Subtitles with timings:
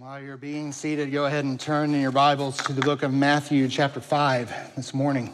[0.00, 3.12] While you're being seated, go ahead and turn in your Bibles to the book of
[3.12, 5.30] Matthew, chapter 5, this morning.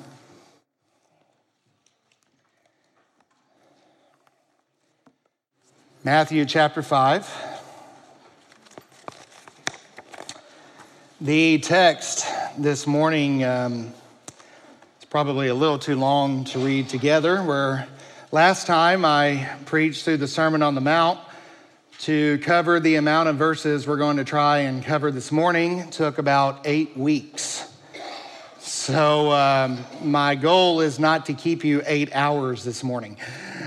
[6.02, 7.32] Matthew, chapter 5.
[11.20, 12.26] The text
[12.58, 13.92] this morning um,
[14.98, 17.40] is probably a little too long to read together.
[17.40, 17.86] Where
[18.32, 21.20] last time I preached through the Sermon on the Mount,
[22.00, 26.18] to cover the amount of verses we're going to try and cover this morning took
[26.18, 27.72] about eight weeks.
[28.58, 33.16] So, um, my goal is not to keep you eight hours this morning.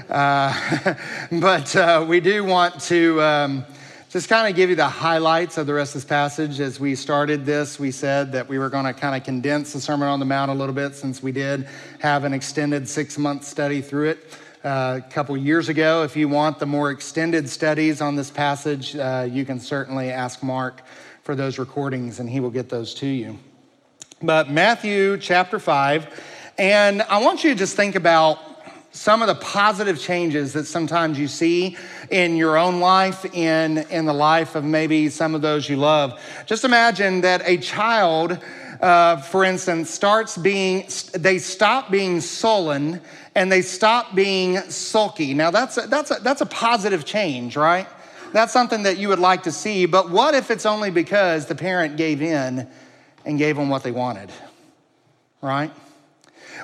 [0.07, 0.95] Uh,
[1.31, 3.65] but uh, we do want to um,
[4.09, 6.59] just kind of give you the highlights of the rest of this passage.
[6.59, 9.81] As we started this, we said that we were going to kind of condense the
[9.81, 11.67] Sermon on the Mount a little bit since we did
[11.99, 16.03] have an extended six month study through it a couple years ago.
[16.03, 20.43] If you want the more extended studies on this passage, uh, you can certainly ask
[20.43, 20.81] Mark
[21.23, 23.39] for those recordings and he will get those to you.
[24.21, 28.39] But Matthew chapter 5, and I want you to just think about
[28.91, 31.77] some of the positive changes that sometimes you see
[32.09, 36.19] in your own life, in, in the life of maybe some of those you love.
[36.47, 38.39] Just imagine that a child,
[38.81, 42.99] uh, for instance, starts being, they stop being sullen
[43.35, 45.33] and they stop being sulky.
[45.33, 47.87] Now, that's a, that's, a, that's a positive change, right?
[48.33, 49.85] That's something that you would like to see.
[49.85, 52.67] But what if it's only because the parent gave in
[53.25, 54.31] and gave them what they wanted,
[55.41, 55.71] right?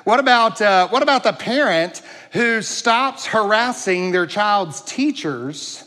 [0.04, 5.84] What about, uh, what about the parent who stops harassing their child's teachers,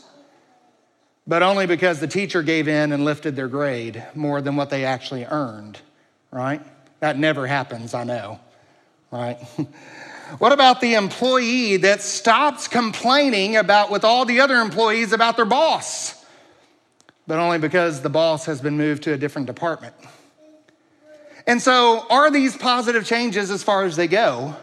[1.28, 4.84] but only because the teacher gave in and lifted their grade more than what they
[4.84, 5.80] actually earned,
[6.32, 6.62] right?
[7.00, 8.40] That never happens, I know,
[9.12, 9.38] right?
[10.38, 15.46] What about the employee that stops complaining about with all the other employees about their
[15.46, 16.24] boss,
[17.26, 19.96] but only because the boss has been moved to a different department?
[21.48, 24.56] And so, are these positive changes as far as they go?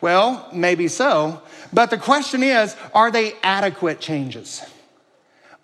[0.00, 1.42] Well, maybe so.
[1.72, 4.62] But the question is are they adequate changes?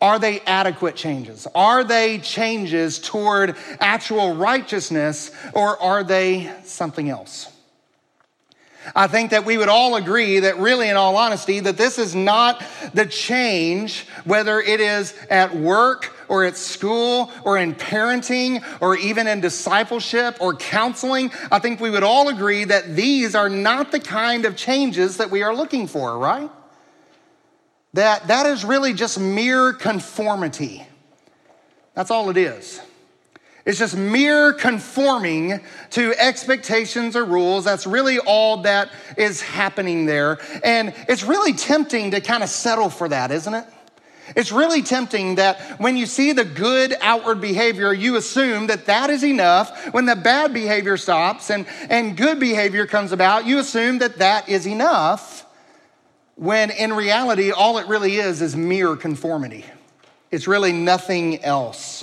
[0.00, 1.46] Are they adequate changes?
[1.54, 7.55] Are they changes toward actual righteousness or are they something else?
[8.94, 12.14] I think that we would all agree that, really, in all honesty, that this is
[12.14, 12.62] not
[12.94, 19.26] the change, whether it is at work or at school or in parenting or even
[19.26, 21.30] in discipleship or counseling.
[21.50, 25.30] I think we would all agree that these are not the kind of changes that
[25.30, 26.50] we are looking for, right?
[27.94, 30.86] That that is really just mere conformity.
[31.94, 32.80] That's all it is.
[33.66, 35.60] It's just mere conforming
[35.90, 37.64] to expectations or rules.
[37.64, 40.38] That's really all that is happening there.
[40.62, 43.64] And it's really tempting to kind of settle for that, isn't it?
[44.36, 49.10] It's really tempting that when you see the good outward behavior, you assume that that
[49.10, 49.92] is enough.
[49.92, 54.48] When the bad behavior stops and, and good behavior comes about, you assume that that
[54.48, 55.44] is enough.
[56.36, 59.64] When in reality, all it really is is mere conformity.
[60.30, 61.95] It's really nothing else.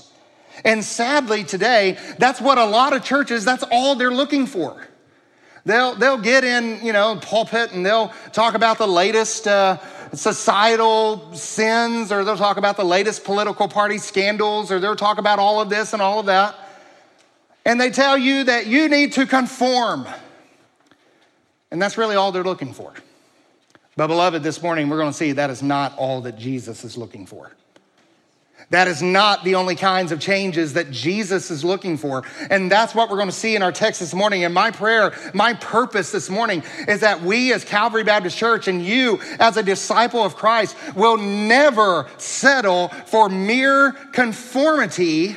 [0.65, 4.87] And sadly, today, that's what a lot of churches, that's all they're looking for.
[5.65, 9.77] They'll, they'll get in, you know, pulpit and they'll talk about the latest uh,
[10.13, 15.39] societal sins, or they'll talk about the latest political party scandals, or they'll talk about
[15.39, 16.55] all of this and all of that.
[17.65, 20.05] And they tell you that you need to conform.
[21.71, 22.93] And that's really all they're looking for.
[23.95, 26.97] But, beloved, this morning we're going to see that is not all that Jesus is
[26.97, 27.51] looking for.
[28.73, 32.23] That is not the only kinds of changes that Jesus is looking for.
[32.49, 34.45] And that's what we're going to see in our text this morning.
[34.45, 38.83] And my prayer, my purpose this morning is that we as Calvary Baptist Church and
[38.83, 45.35] you as a disciple of Christ will never settle for mere conformity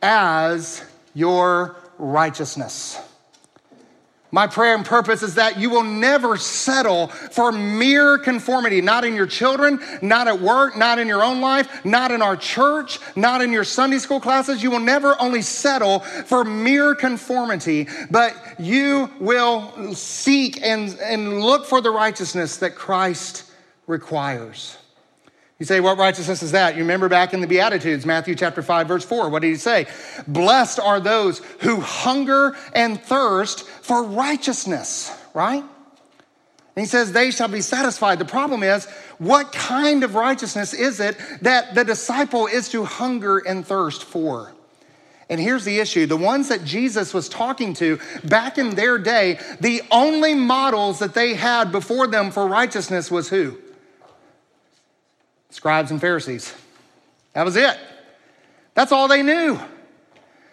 [0.00, 0.82] as
[1.12, 2.98] your righteousness.
[4.30, 9.14] My prayer and purpose is that you will never settle for mere conformity, not in
[9.14, 13.40] your children, not at work, not in your own life, not in our church, not
[13.40, 14.62] in your Sunday school classes.
[14.62, 21.64] You will never only settle for mere conformity, but you will seek and, and look
[21.64, 23.44] for the righteousness that Christ
[23.86, 24.76] requires.
[25.58, 26.76] You say, what righteousness is that?
[26.76, 29.28] You remember back in the Beatitudes, Matthew chapter 5, verse 4.
[29.28, 29.86] What did he say?
[30.28, 35.62] Blessed are those who hunger and thirst for righteousness, right?
[35.62, 38.20] And he says, they shall be satisfied.
[38.20, 38.86] The problem is,
[39.18, 44.52] what kind of righteousness is it that the disciple is to hunger and thirst for?
[45.28, 49.40] And here's the issue the ones that Jesus was talking to back in their day,
[49.60, 53.58] the only models that they had before them for righteousness was who?
[55.50, 56.54] Scribes and Pharisees.
[57.32, 57.78] That was it.
[58.74, 59.58] That's all they knew.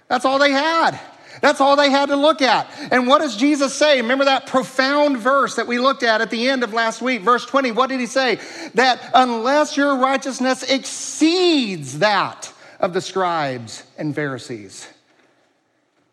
[0.07, 0.99] That's all they had.
[1.41, 2.69] That's all they had to look at.
[2.91, 4.01] And what does Jesus say?
[4.01, 7.45] Remember that profound verse that we looked at at the end of last week, verse
[7.45, 7.71] 20.
[7.71, 8.39] What did he say?
[8.75, 14.87] That unless your righteousness exceeds that of the scribes and Pharisees.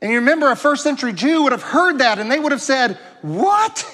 [0.01, 2.63] And you remember a first century Jew would have heard that and they would have
[2.63, 3.87] said, What?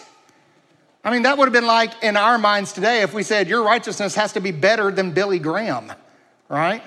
[1.05, 3.63] I mean, that would have been like in our minds today if we said, Your
[3.63, 5.93] righteousness has to be better than Billy Graham,
[6.49, 6.83] right?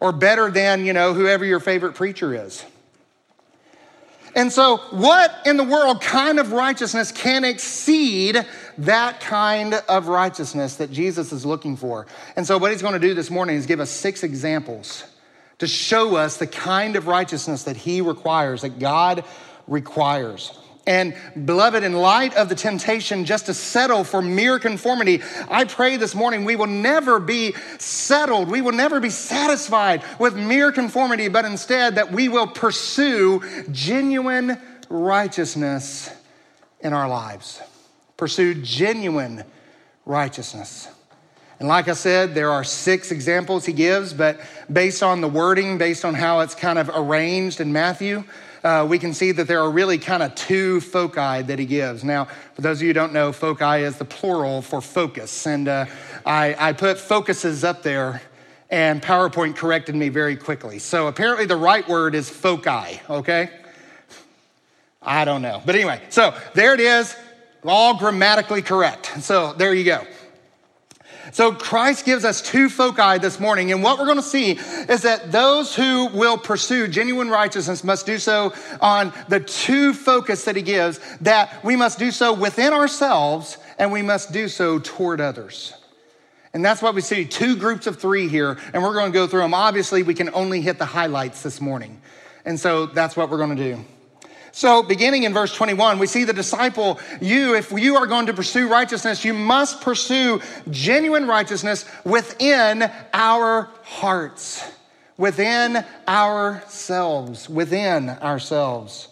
[0.00, 2.64] Or better than, you know, whoever your favorite preacher is.
[4.34, 8.44] And so, what in the world kind of righteousness can exceed
[8.78, 12.06] that kind of righteousness that Jesus is looking for?
[12.34, 15.04] And so, what he's going to do this morning is give us six examples
[15.58, 19.24] to show us the kind of righteousness that he requires, that God
[19.68, 20.58] requires.
[20.86, 21.14] And
[21.44, 26.14] beloved, in light of the temptation just to settle for mere conformity, I pray this
[26.14, 28.48] morning we will never be settled.
[28.48, 34.60] We will never be satisfied with mere conformity, but instead that we will pursue genuine
[34.88, 36.10] righteousness
[36.80, 37.60] in our lives.
[38.16, 39.44] Pursue genuine
[40.04, 40.88] righteousness.
[41.60, 44.40] And like I said, there are six examples he gives, but
[44.72, 48.24] based on the wording, based on how it's kind of arranged in Matthew,
[48.64, 52.04] uh, we can see that there are really kind of two foci that he gives.
[52.04, 55.46] Now, for those of you who don't know, foci is the plural for focus.
[55.46, 55.86] And uh,
[56.24, 58.22] I, I put focuses up there,
[58.70, 60.78] and PowerPoint corrected me very quickly.
[60.78, 63.50] So apparently the right word is foci, okay?
[65.02, 65.60] I don't know.
[65.66, 67.16] But anyway, so there it is,
[67.64, 69.22] all grammatically correct.
[69.22, 70.06] So there you go.
[71.30, 73.70] So Christ gives us two foci this morning.
[73.70, 78.06] And what we're going to see is that those who will pursue genuine righteousness must
[78.06, 82.72] do so on the two focus that he gives, that we must do so within
[82.72, 85.74] ourselves and we must do so toward others.
[86.54, 89.26] And that's what we see two groups of three here, and we're going to go
[89.26, 89.54] through them.
[89.54, 92.00] Obviously, we can only hit the highlights this morning.
[92.44, 93.84] And so that's what we're going to do.
[94.54, 98.34] So, beginning in verse 21, we see the disciple, you, if you are going to
[98.34, 104.62] pursue righteousness, you must pursue genuine righteousness within our hearts,
[105.16, 109.08] within ourselves, within ourselves.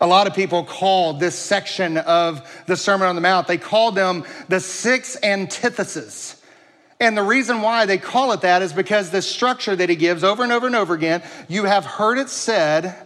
[0.00, 3.92] A lot of people call this section of the Sermon on the Mount, they call
[3.92, 6.42] them the six antitheses.
[6.98, 10.24] And the reason why they call it that is because the structure that he gives
[10.24, 13.05] over and over and over again, you have heard it said,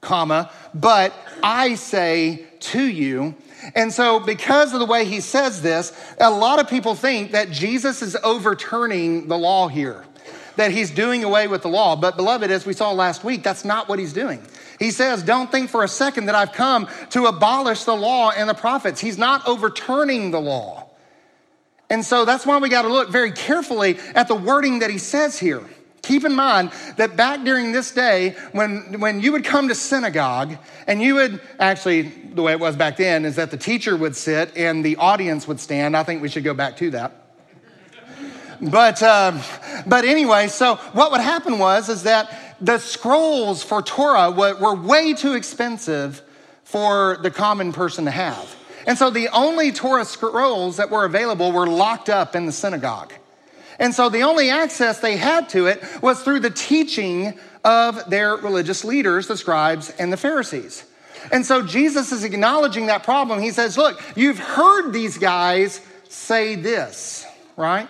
[0.00, 1.12] comma, but
[1.42, 3.34] I say to you.
[3.74, 7.50] And so, because of the way he says this, a lot of people think that
[7.50, 10.04] Jesus is overturning the law here,
[10.56, 11.94] that he's doing away with the law.
[11.94, 14.42] But, beloved, as we saw last week, that's not what he's doing.
[14.78, 18.48] He says, Don't think for a second that I've come to abolish the law and
[18.48, 19.00] the prophets.
[19.00, 20.86] He's not overturning the law.
[21.90, 24.98] And so, that's why we got to look very carefully at the wording that he
[24.98, 25.62] says here.
[26.02, 30.56] Keep in mind that back during this day, when, when you would come to synagogue,
[30.86, 34.16] and you would actually, the way it was back then is that the teacher would
[34.16, 35.96] sit and the audience would stand.
[35.96, 37.12] I think we should go back to that.
[38.62, 39.40] But, um,
[39.86, 44.74] but anyway, so what would happen was is that the scrolls for Torah were, were
[44.74, 46.22] way too expensive
[46.64, 48.54] for the common person to have.
[48.86, 53.12] And so the only Torah scrolls that were available were locked up in the synagogue.
[53.80, 58.36] And so the only access they had to it was through the teaching of their
[58.36, 60.84] religious leaders, the scribes and the Pharisees.
[61.32, 63.40] And so Jesus is acknowledging that problem.
[63.40, 67.88] He says, Look, you've heard these guys say this, right?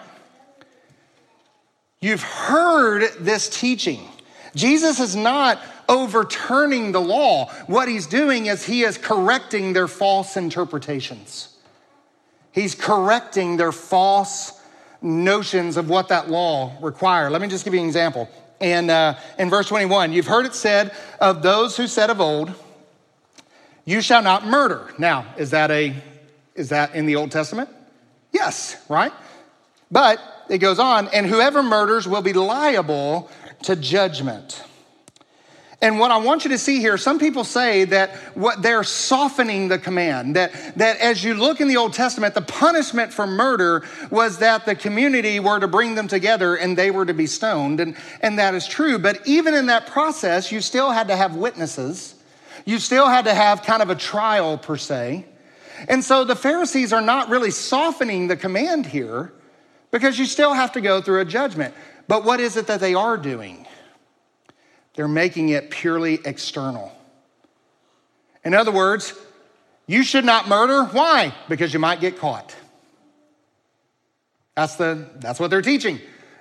[2.01, 4.09] You've heard this teaching.
[4.55, 7.51] Jesus is not overturning the law.
[7.67, 11.57] What he's doing is he is correcting their false interpretations.
[12.53, 14.60] He's correcting their false
[15.03, 17.31] notions of what that law required.
[17.31, 18.29] Let me just give you an example.
[18.61, 22.53] In, uh, in verse 21, you've heard it said of those who said of old,
[23.85, 24.93] you shall not murder.
[24.99, 25.95] Now, is that a
[26.55, 27.71] is that in the Old Testament?
[28.33, 29.13] Yes, right?
[29.91, 33.31] But it goes on, and whoever murders will be liable
[33.63, 34.63] to judgment.
[35.83, 39.69] And what I want you to see here, some people say that what they're softening
[39.69, 43.87] the command, that, that as you look in the Old Testament, the punishment for murder
[44.11, 47.81] was that the community were to bring them together and they were to be stoned.
[47.81, 48.99] And, and that is true.
[48.99, 52.15] But even in that process, you still had to have witnesses.
[52.67, 55.25] You still had to have kind of a trial, per se.
[55.89, 59.33] And so the Pharisees are not really softening the command here
[59.91, 61.75] because you still have to go through a judgment.
[62.07, 63.67] But what is it that they are doing?
[65.01, 66.93] They're making it purely external.
[68.45, 69.15] In other words,
[69.87, 70.85] you should not murder.
[70.85, 71.33] Why?
[71.49, 72.55] Because you might get caught.
[74.57, 76.01] That's, the, that's what they're teaching.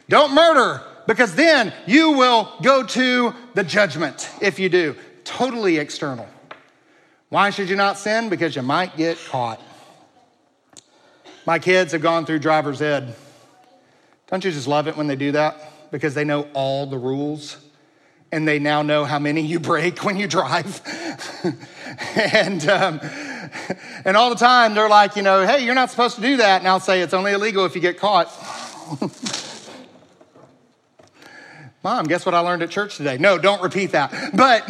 [0.09, 4.97] Don't murder because then you will go to the judgment if you do.
[5.23, 6.27] Totally external.
[7.29, 8.27] Why should you not sin?
[8.27, 9.61] Because you might get caught.
[11.45, 13.15] My kids have gone through driver's ed.
[14.27, 15.91] Don't you just love it when they do that?
[15.91, 17.55] Because they know all the rules
[18.31, 20.81] and they now know how many you break when you drive.
[22.15, 22.99] and, um,
[24.05, 26.61] and all the time they're like, you know, hey, you're not supposed to do that.
[26.61, 28.27] And I'll say it's only illegal if you get caught.
[31.83, 33.17] Mom, guess what I learned at church today?
[33.17, 34.11] No, don't repeat that.
[34.35, 34.67] But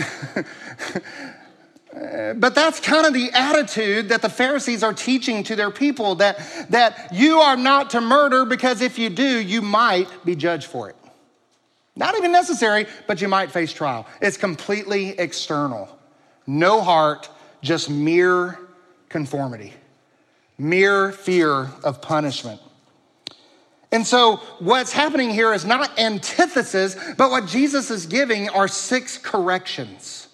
[2.40, 6.38] but that's kind of the attitude that the Pharisees are teaching to their people that,
[6.70, 10.90] that you are not to murder because if you do, you might be judged for
[10.90, 10.96] it.
[12.00, 14.08] Not even necessary, but you might face trial.
[14.22, 15.90] It's completely external.
[16.48, 17.30] No heart,
[17.62, 18.58] just mere
[19.10, 19.74] conformity,
[20.58, 22.62] mere fear of punishment.
[23.92, 29.18] And so, what's happening here is not antithesis, but what Jesus is giving are six
[29.18, 30.30] corrections.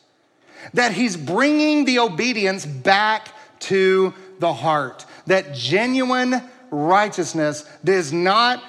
[0.76, 3.30] That he's bringing the obedience back
[3.62, 5.06] to the heart.
[5.26, 8.62] That genuine righteousness does not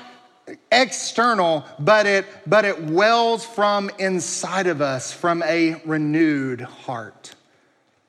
[0.70, 7.34] external, but it, but it wells from inside of us, from a renewed heart.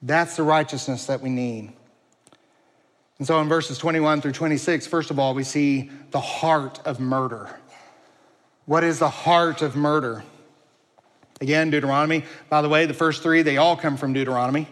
[0.01, 1.73] That's the righteousness that we need.
[3.17, 6.99] And so in verses 21 through 26, first of all, we see the heart of
[6.99, 7.49] murder.
[8.65, 10.23] What is the heart of murder?
[11.41, 12.25] Again, Deuteronomy.
[12.49, 14.67] By the way, the first three, they all come from Deuteronomy.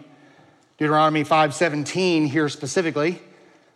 [0.78, 3.20] Deuteronomy 5:17 here specifically.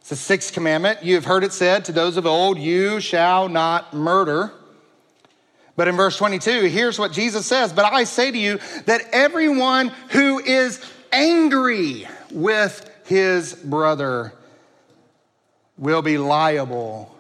[0.01, 1.05] It's the sixth commandment.
[1.05, 4.53] You have heard it said to those of old, you shall not murder.
[5.77, 9.89] But in verse 22, here's what Jesus says But I say to you that everyone
[10.11, 14.33] who is angry with his brother
[15.77, 17.15] will be liable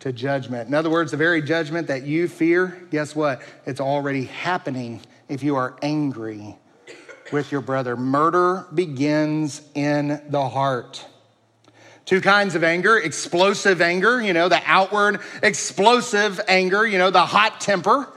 [0.00, 0.68] to judgment.
[0.68, 3.42] In other words, the very judgment that you fear, guess what?
[3.66, 6.56] It's already happening if you are angry
[7.32, 7.96] with your brother.
[7.96, 11.04] Murder begins in the heart.
[12.08, 17.26] Two kinds of anger explosive anger, you know, the outward explosive anger, you know, the
[17.26, 18.08] hot temper.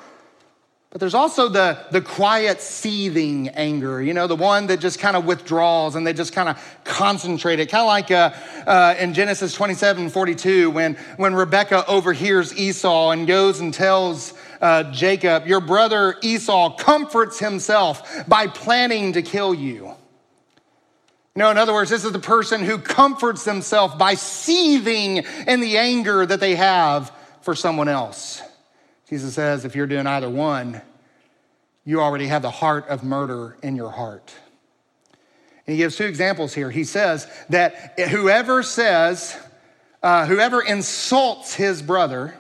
[0.92, 5.18] But there's also the, the quiet, seething anger, you know, the one that just kind
[5.18, 7.66] of withdraws and they just kind of concentrate it.
[7.70, 8.32] Kind of like uh,
[8.66, 14.84] uh, in Genesis 27 42, when, when Rebecca overhears Esau and goes and tells uh,
[14.94, 19.96] Jacob, Your brother Esau comforts himself by planning to kill you.
[21.34, 25.78] Know, in other words, this is the person who comforts themselves by seething in the
[25.78, 27.12] anger that they have
[27.42, 28.42] for someone else.
[29.10, 30.82] Jesus says, if you're doing either one,
[31.86, 34.34] you already have the heart of murder in your heart.
[35.66, 36.70] And he gives two examples here.
[36.70, 39.38] He says that whoever says,
[40.04, 42.38] uh, whoever insults his brother,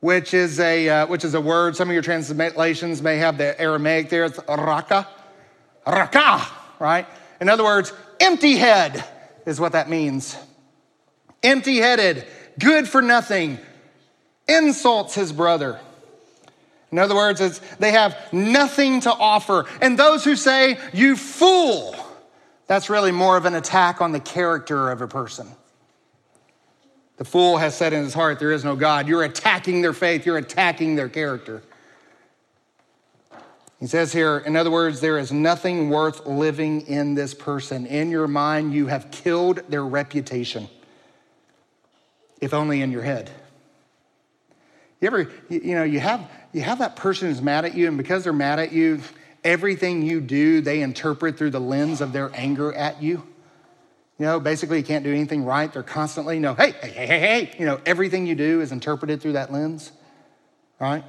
[0.00, 1.76] which is a uh, which is a word.
[1.76, 4.24] Some of your translations may have the Aramaic there.
[4.24, 5.06] It's raka,
[5.86, 6.46] raka,
[6.80, 7.06] right?
[7.42, 9.04] In other words, empty head
[9.46, 10.36] is what that means.
[11.42, 12.24] Empty headed,
[12.56, 13.58] good for nothing,
[14.46, 15.80] insults his brother.
[16.92, 19.66] In other words, it's, they have nothing to offer.
[19.80, 21.96] And those who say, you fool,
[22.68, 25.48] that's really more of an attack on the character of a person.
[27.16, 29.08] The fool has said in his heart, There is no God.
[29.08, 31.64] You're attacking their faith, you're attacking their character.
[33.82, 37.84] He says here, in other words, there is nothing worth living in this person.
[37.84, 40.68] In your mind, you have killed their reputation,
[42.40, 43.28] if only in your head.
[45.00, 47.98] You ever, you know, you have, you have that person who's mad at you, and
[47.98, 49.00] because they're mad at you,
[49.42, 53.26] everything you do, they interpret through the lens of their anger at you.
[54.16, 55.72] You know, basically, you can't do anything right.
[55.72, 57.56] They're constantly, you know, hey, hey, hey, hey, hey.
[57.58, 59.90] You know, everything you do is interpreted through that lens,
[60.78, 61.02] right?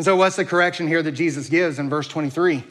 [0.00, 2.64] And so, what's the correction here that Jesus gives in verse 23?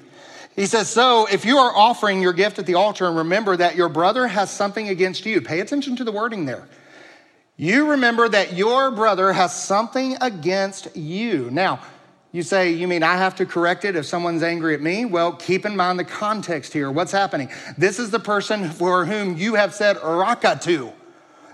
[0.55, 3.75] He says, So if you are offering your gift at the altar and remember that
[3.75, 6.67] your brother has something against you, pay attention to the wording there.
[7.55, 11.51] You remember that your brother has something against you.
[11.51, 11.81] Now,
[12.31, 15.05] you say, you mean I have to correct it if someone's angry at me?
[15.05, 16.89] Well, keep in mind the context here.
[16.89, 17.51] What's happening?
[17.77, 20.91] This is the person for whom you have said raka to.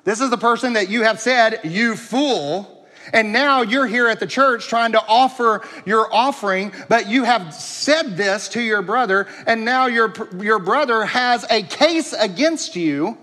[0.06, 2.75] This is the person that you have said, you fool.
[3.14, 7.54] And now you're here at the church trying to offer your offering, but you have
[7.54, 13.18] said this to your brother, and now your, your brother has a case against you.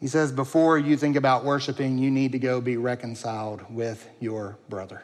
[0.00, 4.58] He says, before you think about worshiping, you need to go be reconciled with your
[4.68, 5.02] brother.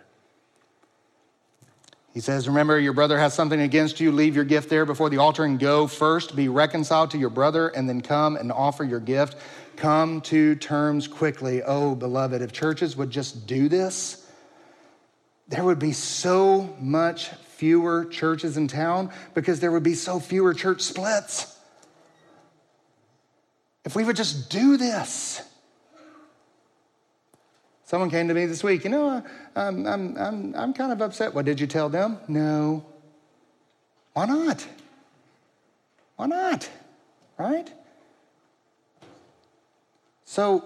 [2.12, 4.10] He says, Remember, your brother has something against you.
[4.10, 6.34] Leave your gift there before the altar and go first.
[6.34, 9.36] Be reconciled to your brother and then come and offer your gift.
[9.76, 11.62] Come to terms quickly.
[11.62, 14.26] Oh, beloved, if churches would just do this,
[15.48, 20.52] there would be so much fewer churches in town because there would be so fewer
[20.52, 21.58] church splits.
[23.84, 25.42] If we would just do this.
[27.84, 29.24] Someone came to me this week, you know,
[29.60, 31.34] I'm, I'm, I'm, I'm kind of upset.
[31.34, 32.18] What did you tell them?
[32.28, 32.84] No.
[34.14, 34.66] Why not?
[36.16, 36.68] Why not?
[37.38, 37.70] Right?
[40.24, 40.64] So,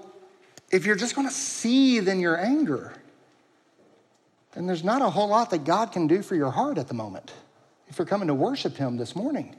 [0.71, 2.93] if you're just going to seethe in your anger,
[4.53, 6.95] then there's not a whole lot that God can do for your heart at the
[6.95, 7.33] moment
[7.89, 9.57] if you're coming to worship Him this morning.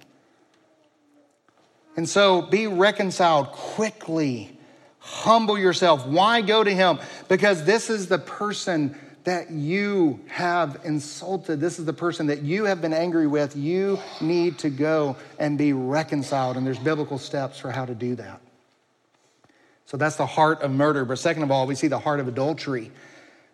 [1.98, 4.58] And so be reconciled quickly.
[5.00, 6.06] Humble yourself.
[6.06, 7.00] Why go to Him?
[7.28, 11.60] Because this is the person that you have insulted.
[11.60, 13.56] This is the person that you have been angry with.
[13.56, 16.58] You need to go and be reconciled.
[16.58, 18.40] And there's biblical steps for how to do that.
[19.86, 21.06] So that's the heart of murder.
[21.06, 22.92] But second of all, we see the heart of adultery.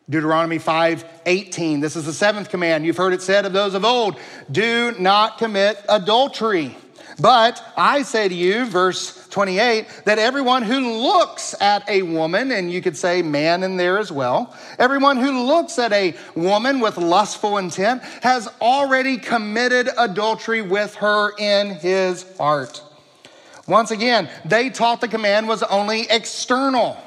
[0.09, 1.79] Deuteronomy 5 18.
[1.79, 2.85] This is the seventh command.
[2.85, 4.17] You've heard it said of those of old
[4.51, 6.75] do not commit adultery.
[7.19, 12.71] But I say to you, verse 28, that everyone who looks at a woman, and
[12.71, 16.97] you could say man in there as well, everyone who looks at a woman with
[16.97, 22.83] lustful intent has already committed adultery with her in his heart.
[23.67, 26.97] Once again, they taught the command was only external.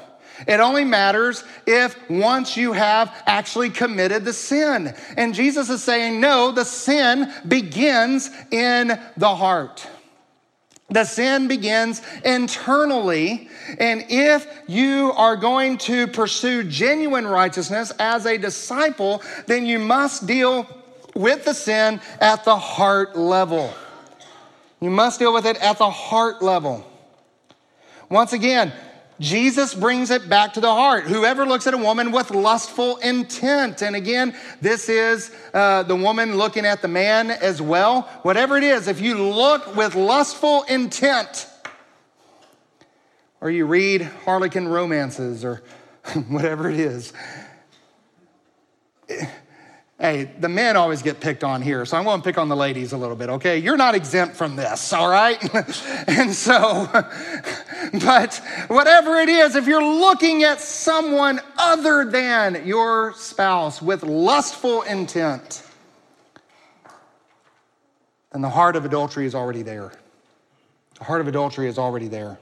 [0.47, 4.93] It only matters if once you have actually committed the sin.
[5.15, 9.87] And Jesus is saying, no, the sin begins in the heart.
[10.89, 13.49] The sin begins internally.
[13.79, 20.27] And if you are going to pursue genuine righteousness as a disciple, then you must
[20.27, 20.67] deal
[21.15, 23.73] with the sin at the heart level.
[24.79, 26.85] You must deal with it at the heart level.
[28.09, 28.71] Once again,
[29.19, 31.05] Jesus brings it back to the heart.
[31.05, 36.37] Whoever looks at a woman with lustful intent, and again, this is uh, the woman
[36.37, 38.03] looking at the man as well.
[38.23, 41.47] Whatever it is, if you look with lustful intent,
[43.39, 45.61] or you read harlequin romances, or
[46.27, 47.13] whatever it is,
[49.97, 52.55] Hey, the men always get picked on here, so I'm going to pick on the
[52.55, 53.59] ladies a little bit, okay?
[53.59, 55.41] You're not exempt from this, all right?
[56.07, 56.89] and so,
[57.93, 64.81] but whatever it is, if you're looking at someone other than your spouse with lustful
[64.81, 65.63] intent,
[68.33, 69.93] then the heart of adultery is already there.
[70.97, 72.37] The heart of adultery is already there.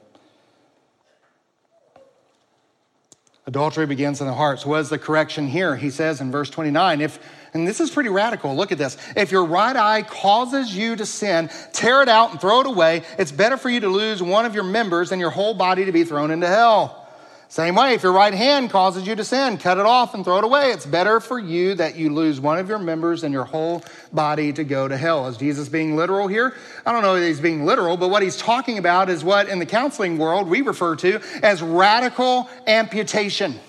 [3.45, 4.61] Adultery begins in the heart.
[4.61, 5.75] So, what is the correction here?
[5.75, 7.19] He says in verse 29 if
[7.53, 8.55] and this is pretty radical.
[8.55, 8.97] Look at this.
[9.15, 13.03] If your right eye causes you to sin, tear it out and throw it away.
[13.17, 15.91] It's better for you to lose one of your members than your whole body to
[15.91, 16.99] be thrown into hell.
[17.53, 20.39] Same way, if your right hand causes you to sin, cut it off and throw
[20.39, 20.71] it away.
[20.71, 24.51] It's better for you that you lose one of your members than your whole body
[24.53, 25.27] to go to hell.
[25.27, 26.55] Is Jesus being literal here?
[26.83, 29.59] I don't know if he's being literal, but what he's talking about is what in
[29.59, 33.59] the counseling world we refer to as radical amputation.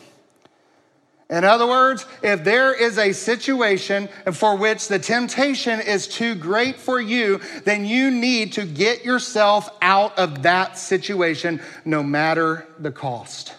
[1.30, 6.76] In other words, if there is a situation for which the temptation is too great
[6.76, 12.92] for you, then you need to get yourself out of that situation no matter the
[12.92, 13.54] cost.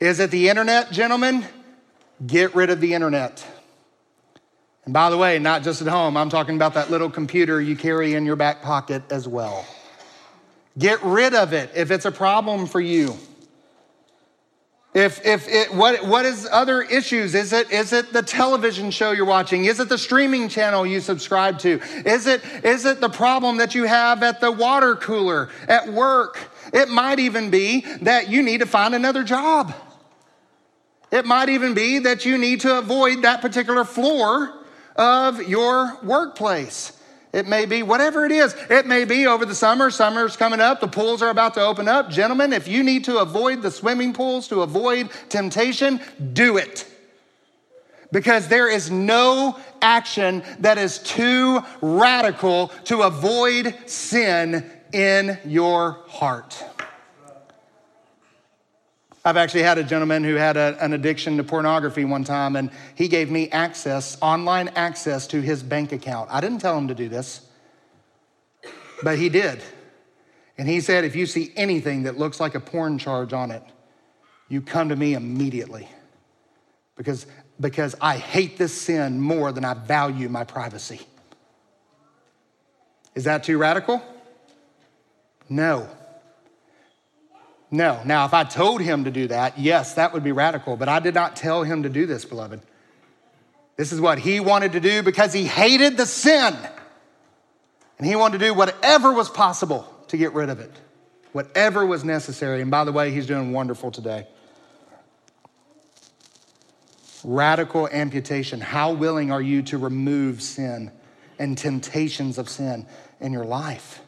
[0.00, 1.44] Is it the internet, gentlemen?
[2.26, 3.46] Get rid of the internet.
[4.84, 7.76] And by the way, not just at home, I'm talking about that little computer you
[7.76, 9.64] carry in your back pocket as well.
[10.78, 13.16] Get rid of it if it's a problem for you.
[14.94, 17.34] If, if it, what, what is other issues?
[17.34, 19.66] Is it, is it the television show you're watching?
[19.66, 21.80] Is it the streaming channel you subscribe to?
[22.06, 26.38] Is it, is it the problem that you have at the water cooler at work?
[26.72, 29.74] It might even be that you need to find another job.
[31.10, 34.54] It might even be that you need to avoid that particular floor
[34.96, 36.97] of your workplace.
[37.32, 38.54] It may be whatever it is.
[38.70, 39.90] It may be over the summer.
[39.90, 40.80] Summer's coming up.
[40.80, 42.10] The pools are about to open up.
[42.10, 46.00] Gentlemen, if you need to avoid the swimming pools to avoid temptation,
[46.32, 46.86] do it.
[48.10, 56.64] Because there is no action that is too radical to avoid sin in your heart.
[59.28, 62.70] I've actually had a gentleman who had a, an addiction to pornography one time, and
[62.94, 66.30] he gave me access, online access to his bank account.
[66.32, 67.46] I didn't tell him to do this,
[69.02, 69.62] but he did.
[70.56, 73.62] And he said, if you see anything that looks like a porn charge on it,
[74.48, 75.86] you come to me immediately
[76.96, 77.26] because,
[77.60, 81.02] because I hate this sin more than I value my privacy.
[83.14, 84.02] Is that too radical?
[85.50, 85.86] No.
[87.70, 88.00] No.
[88.04, 91.00] Now, if I told him to do that, yes, that would be radical, but I
[91.00, 92.60] did not tell him to do this, beloved.
[93.76, 96.56] This is what he wanted to do because he hated the sin.
[97.98, 100.72] And he wanted to do whatever was possible to get rid of it,
[101.32, 102.62] whatever was necessary.
[102.62, 104.26] And by the way, he's doing wonderful today.
[107.22, 108.60] Radical amputation.
[108.60, 110.90] How willing are you to remove sin
[111.38, 112.86] and temptations of sin
[113.20, 114.00] in your life?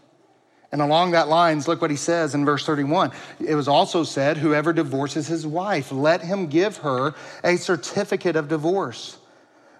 [0.73, 3.11] And along that lines, look what he says in verse 31.
[3.45, 8.49] It was also said, Whoever divorces his wife, let him give her a certificate of
[8.49, 9.19] divorce.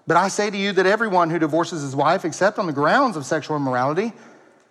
[0.05, 3.15] But I say to you that everyone who divorces his wife, except on the grounds
[3.15, 4.11] of sexual immorality,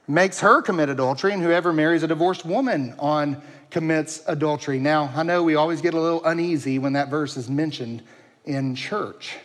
[0.07, 4.79] makes her commit adultery, and whoever marries a divorced woman on commits adultery.
[4.79, 8.03] Now, I know we always get a little uneasy when that verse is mentioned
[8.45, 9.37] in church.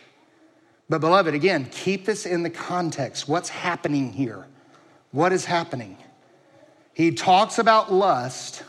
[0.88, 3.28] But, beloved, again, keep this in the context.
[3.28, 4.46] What's happening here?
[5.12, 5.96] What is happening?
[6.96, 8.62] He talks about lust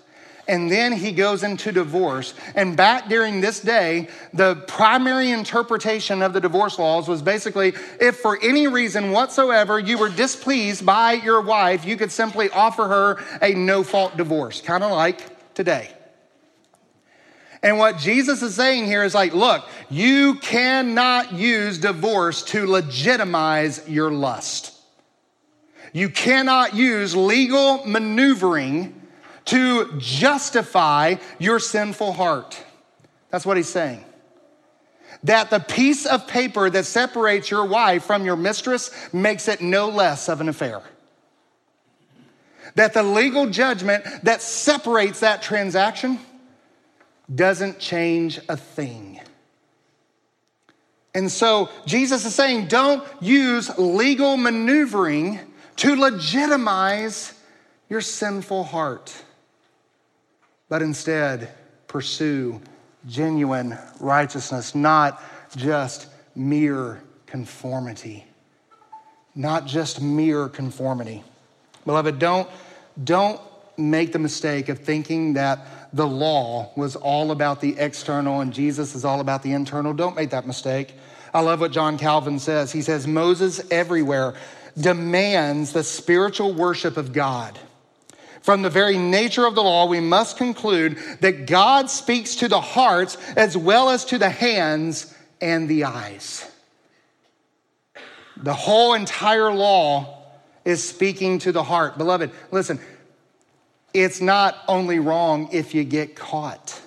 [0.49, 2.33] and then he goes into divorce.
[2.55, 7.69] And back during this day, the primary interpretation of the divorce laws was basically
[8.01, 12.85] if for any reason whatsoever you were displeased by your wife, you could simply offer
[12.89, 15.89] her a no fault divorce, kind of like today.
[17.63, 23.87] And what Jesus is saying here is like, look, you cannot use divorce to legitimize
[23.87, 24.76] your lust.
[25.93, 29.01] You cannot use legal maneuvering
[29.45, 32.61] to justify your sinful heart.
[33.29, 34.03] That's what he's saying.
[35.23, 39.89] That the piece of paper that separates your wife from your mistress makes it no
[39.89, 40.81] less of an affair.
[42.75, 46.19] That the legal judgment that separates that transaction
[47.33, 49.19] doesn't change a thing.
[51.15, 55.39] And so Jesus is saying, don't use legal maneuvering
[55.77, 57.33] to legitimize
[57.89, 59.15] your sinful heart,
[60.69, 61.49] but instead
[61.87, 62.59] pursue
[63.07, 65.21] genuine righteousness, not
[65.55, 68.25] just mere conformity.
[69.35, 71.23] Not just mere conformity.
[71.85, 72.49] Beloved, don't,
[73.03, 73.39] don't
[73.77, 75.59] make the mistake of thinking that
[75.93, 79.93] the law was all about the external and Jesus is all about the internal.
[79.93, 80.95] Don't make that mistake.
[81.33, 82.71] I love what John Calvin says.
[82.71, 84.33] He says, Moses everywhere
[84.79, 87.57] demands the spiritual worship of God.
[88.41, 92.61] From the very nature of the law, we must conclude that God speaks to the
[92.61, 96.49] hearts as well as to the hands and the eyes.
[98.37, 100.23] The whole entire law
[100.63, 101.97] is speaking to the heart.
[101.97, 102.79] Beloved, listen,
[103.93, 106.79] it's not only wrong if you get caught,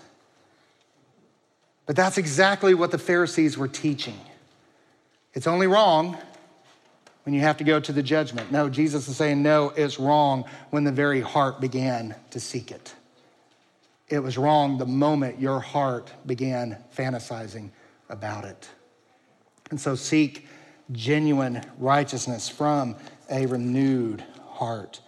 [1.87, 4.19] but that's exactly what the Pharisees were teaching.
[5.35, 6.17] It's only wrong
[7.31, 8.51] when you have to go to the judgment.
[8.51, 12.93] No, Jesus is saying, no, it's wrong when the very heart began to seek it.
[14.09, 17.71] It was wrong the moment your heart began fantasizing
[18.09, 18.69] about it.
[19.71, 20.49] And so seek
[20.91, 22.97] genuine righteousness from
[23.31, 25.01] a renewed heart.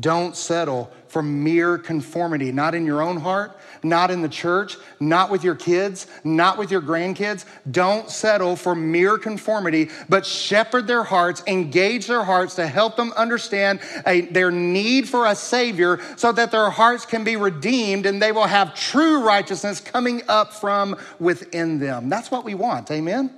[0.00, 5.30] Don't settle for mere conformity, not in your own heart, not in the church, not
[5.30, 7.46] with your kids, not with your grandkids.
[7.70, 13.12] Don't settle for mere conformity, but shepherd their hearts, engage their hearts to help them
[13.12, 18.20] understand a, their need for a Savior so that their hearts can be redeemed and
[18.20, 22.10] they will have true righteousness coming up from within them.
[22.10, 23.34] That's what we want, amen?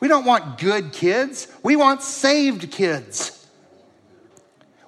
[0.00, 3.41] We don't want good kids, we want saved kids.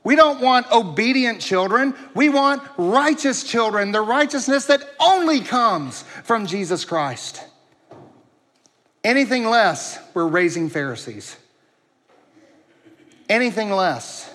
[0.04, 1.94] We don't want obedient children.
[2.14, 7.42] We want righteous children, the righteousness that only comes from Jesus Christ.
[9.02, 11.36] Anything less, we're raising Pharisees.
[13.30, 14.30] Anything less,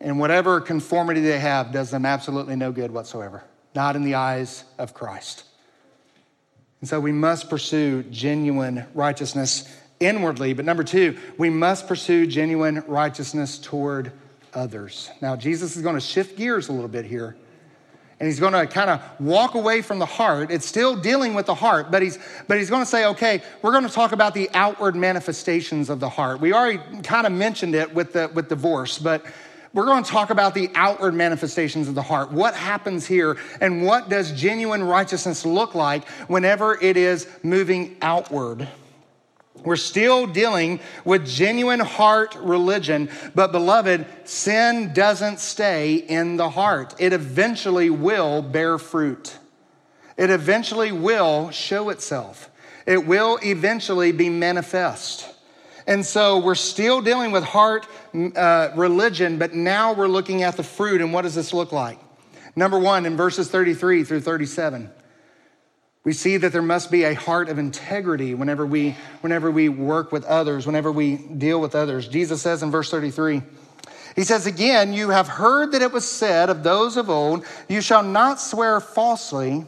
[0.00, 4.64] and whatever conformity they have does them absolutely no good whatsoever, not in the eyes
[4.78, 5.44] of Christ.
[6.80, 9.68] And so we must pursue genuine righteousness
[10.00, 10.54] inwardly.
[10.54, 14.12] But number two, we must pursue genuine righteousness toward
[14.54, 15.10] others.
[15.20, 17.36] Now, Jesus is going to shift gears a little bit here.
[18.20, 20.52] And he's going to kind of walk away from the heart.
[20.52, 23.72] It's still dealing with the heart, but he's, but he's going to say, okay, we're
[23.72, 26.40] going to talk about the outward manifestations of the heart.
[26.40, 29.26] We already kind of mentioned it with, the, with divorce, but
[29.74, 32.30] we're going to talk about the outward manifestations of the heart.
[32.30, 38.68] What happens here, and what does genuine righteousness look like whenever it is moving outward?
[39.64, 46.94] We're still dealing with genuine heart religion, but beloved, sin doesn't stay in the heart.
[46.98, 49.38] It eventually will bear fruit.
[50.16, 52.50] It eventually will show itself.
[52.86, 55.28] It will eventually be manifest.
[55.86, 60.62] And so we're still dealing with heart uh, religion, but now we're looking at the
[60.62, 61.00] fruit.
[61.00, 61.98] And what does this look like?
[62.54, 64.90] Number one, in verses 33 through 37.
[66.04, 70.10] We see that there must be a heart of integrity whenever we, whenever we work
[70.10, 72.08] with others, whenever we deal with others.
[72.08, 73.42] Jesus says in verse 33,
[74.16, 77.80] he says, Again, you have heard that it was said of those of old, You
[77.80, 79.64] shall not swear falsely,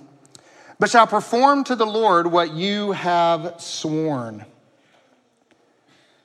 [0.78, 4.44] but shall perform to the Lord what you have sworn.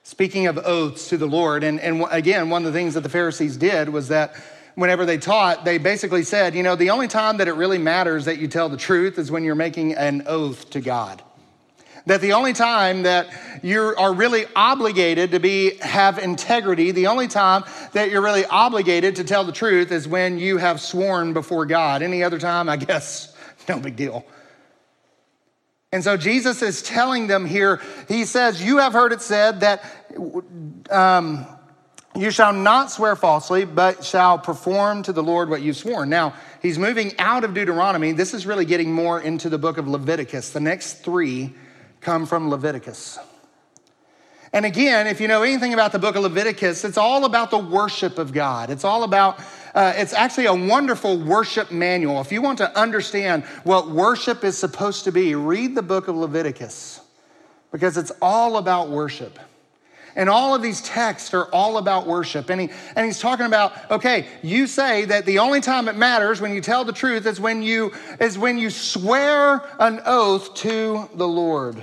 [0.01, 3.09] Speaking of oaths to the Lord, and, and again, one of the things that the
[3.09, 4.33] Pharisees did was that
[4.79, 8.25] whenever they taught, they basically said, you know, the only time that it really matters
[8.25, 11.21] that you tell the truth is when you're making an oath to God.
[12.05, 13.27] That the only time that
[13.61, 19.17] you are really obligated to be have integrity, the only time that you're really obligated
[19.17, 22.01] to tell the truth is when you have sworn before God.
[22.01, 23.35] Any other time, I guess,
[23.69, 24.25] no big deal.
[25.91, 29.83] And so Jesus is telling them here, he says, You have heard it said that
[30.89, 31.45] um,
[32.15, 36.09] you shall not swear falsely, but shall perform to the Lord what you've sworn.
[36.09, 38.13] Now, he's moving out of Deuteronomy.
[38.13, 40.49] This is really getting more into the book of Leviticus.
[40.49, 41.53] The next three
[42.01, 43.19] come from Leviticus.
[44.51, 47.59] And again, if you know anything about the book of Leviticus, it's all about the
[47.59, 48.71] worship of God.
[48.71, 49.39] It's all about,
[49.75, 52.19] uh, it's actually a wonderful worship manual.
[52.19, 56.15] If you want to understand what worship is supposed to be, read the book of
[56.15, 56.99] Leviticus
[57.71, 59.37] because it's all about worship.
[60.15, 62.49] And all of these texts are all about worship.
[62.49, 66.41] And, he, and he's talking about, okay, you say that the only time it matters
[66.41, 71.09] when you tell the truth is when you, is when you swear an oath to
[71.15, 71.81] the Lord.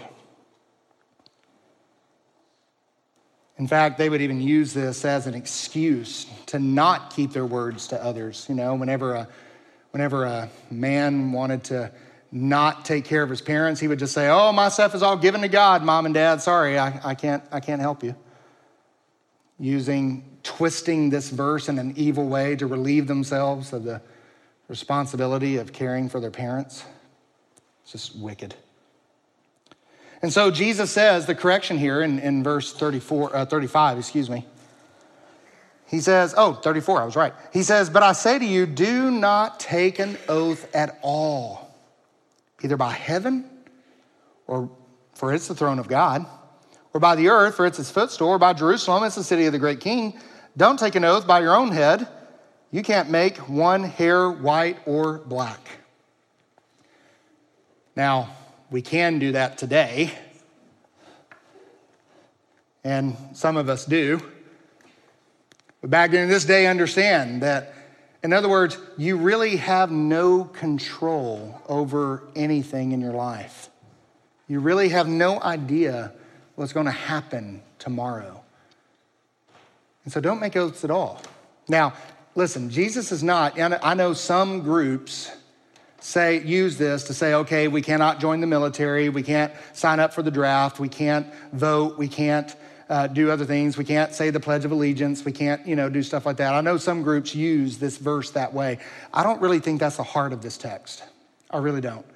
[3.58, 7.86] In fact, they would even use this as an excuse to not keep their words
[7.88, 8.44] to others.
[8.48, 9.28] You know, whenever a,
[9.92, 11.90] whenever a man wanted to
[12.32, 15.16] not take care of his parents, he would just say, Oh, my stuff is all
[15.16, 16.42] given to God, mom and dad.
[16.42, 18.14] Sorry, I, I, can't, I can't help you.
[19.58, 24.02] Using, twisting this verse in an evil way to relieve themselves of the
[24.68, 26.84] responsibility of caring for their parents.
[27.82, 28.54] It's just wicked.
[30.22, 34.44] And so Jesus says the correction here in, in verse 34, uh, 35, excuse me.
[35.86, 37.32] He says, oh, 34, I was right.
[37.52, 41.65] He says, But I say to you, do not take an oath at all,
[42.62, 43.48] either by heaven,
[44.46, 44.70] or
[45.14, 46.26] for it's the throne of God,
[46.92, 49.52] or by the earth, for it's his footstool, or by Jerusalem, it's the city of
[49.52, 50.18] the great king.
[50.56, 52.08] Don't take an oath by your own head.
[52.70, 55.60] You can't make one hair white or black.
[57.94, 58.30] Now,
[58.70, 60.12] we can do that today.
[62.84, 64.20] And some of us do.
[65.80, 67.74] But back in this day, understand that,
[68.22, 73.68] in other words, you really have no control over anything in your life.
[74.48, 76.12] You really have no idea
[76.54, 78.42] what's going to happen tomorrow.
[80.04, 81.20] And so don't make oaths at all.
[81.68, 81.94] Now,
[82.34, 85.30] listen, Jesus is not, I know some groups
[85.98, 90.14] say, use this to say, okay, we cannot join the military, we can't sign up
[90.14, 92.54] for the draft, we can't vote, we can't
[92.88, 95.88] uh, do other things, we can't say the Pledge of Allegiance, we can't, you know,
[95.88, 96.54] do stuff like that.
[96.54, 98.78] I know some groups use this verse that way.
[99.12, 101.02] I don't really think that's the heart of this text.
[101.50, 102.06] I really don't.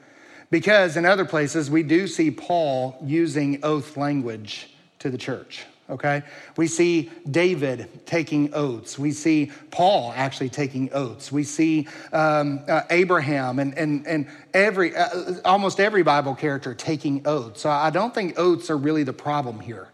[0.50, 6.22] Because in other places, we do see Paul using oath language to the church okay?
[6.56, 8.98] We see David taking oaths.
[8.98, 11.30] We see Paul actually taking oaths.
[11.32, 17.26] We see um, uh, Abraham and, and, and every, uh, almost every Bible character taking
[17.26, 17.62] oaths.
[17.62, 19.88] So I don't think oaths are really the problem here.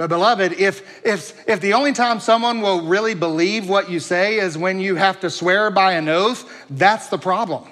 [0.00, 4.38] But, beloved, if, if, if the only time someone will really believe what you say
[4.38, 7.68] is when you have to swear by an oath, that's the problem.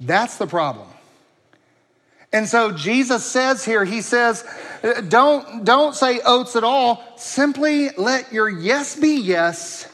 [0.00, 0.88] That's the problem.
[2.32, 4.46] And so Jesus says here, he says,
[4.82, 7.04] uh, don't, don't say oaths at all.
[7.18, 9.86] Simply let your yes be yes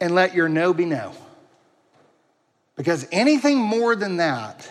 [0.00, 1.12] and let your no be no.
[2.76, 4.70] Because anything more than that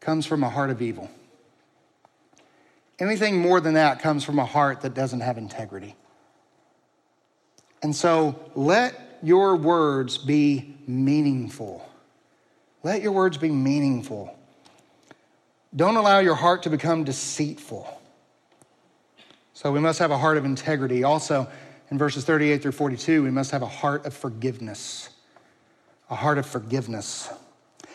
[0.00, 1.10] comes from a heart of evil.
[3.00, 5.96] Anything more than that comes from a heart that doesn't have integrity.
[7.82, 11.88] And so let your words be meaningful.
[12.82, 14.36] Let your words be meaningful.
[15.74, 18.00] Don't allow your heart to become deceitful.
[19.54, 21.04] So we must have a heart of integrity.
[21.04, 21.48] Also,
[21.90, 25.08] in verses 38 through 42, we must have a heart of forgiveness.
[26.10, 27.30] A heart of forgiveness.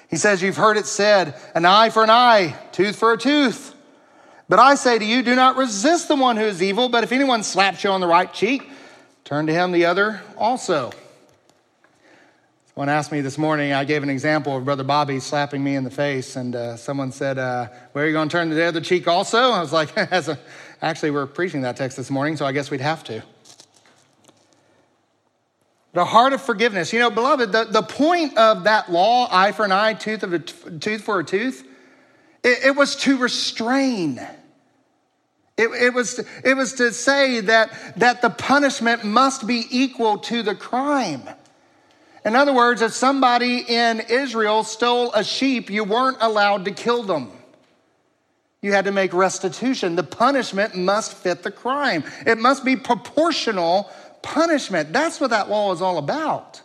[0.09, 3.74] He says, You've heard it said, an eye for an eye, tooth for a tooth.
[4.47, 7.11] But I say to you, do not resist the one who is evil, but if
[7.11, 8.69] anyone slaps you on the right cheek,
[9.23, 10.91] turn to him the other also.
[12.67, 15.83] Someone asked me this morning, I gave an example of Brother Bobby slapping me in
[15.83, 18.81] the face, and uh, someone said, uh, Where are you going to turn the other
[18.81, 19.39] cheek also?
[19.39, 20.37] I was like, As a,
[20.81, 23.23] Actually, we're preaching that text this morning, so I guess we'd have to.
[25.93, 26.91] The heart of forgiveness.
[26.91, 30.33] You know, beloved, the, the point of that law, eye for an eye, tooth of
[30.33, 31.65] a t- tooth for a tooth,
[32.43, 34.19] it, it was to restrain.
[35.57, 40.43] It, it, was, it was to say that, that the punishment must be equal to
[40.43, 41.23] the crime.
[42.25, 47.03] In other words, if somebody in Israel stole a sheep, you weren't allowed to kill
[47.03, 47.31] them.
[48.61, 49.95] You had to make restitution.
[49.95, 53.89] The punishment must fit the crime, it must be proportional
[54.23, 54.91] punishment.
[54.91, 56.61] That's what that law is all about.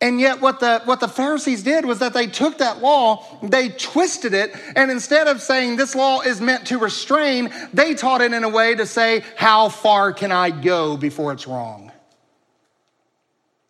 [0.00, 3.70] And yet, what the, what the Pharisees did was that they took that law, they
[3.70, 8.32] twisted it, and instead of saying this law is meant to restrain, they taught it
[8.32, 11.90] in a way to say, How far can I go before it's wrong?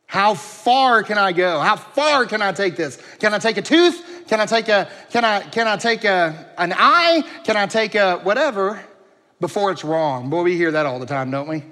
[0.09, 1.61] How far can I go?
[1.61, 2.99] How far can I take this?
[3.21, 4.25] Can I take a tooth?
[4.27, 7.23] Can I take a can I can I take a an eye?
[7.45, 8.83] Can I take a whatever
[9.39, 10.31] before it's wrong?
[10.31, 11.63] Boy, we hear that all the time, don't we?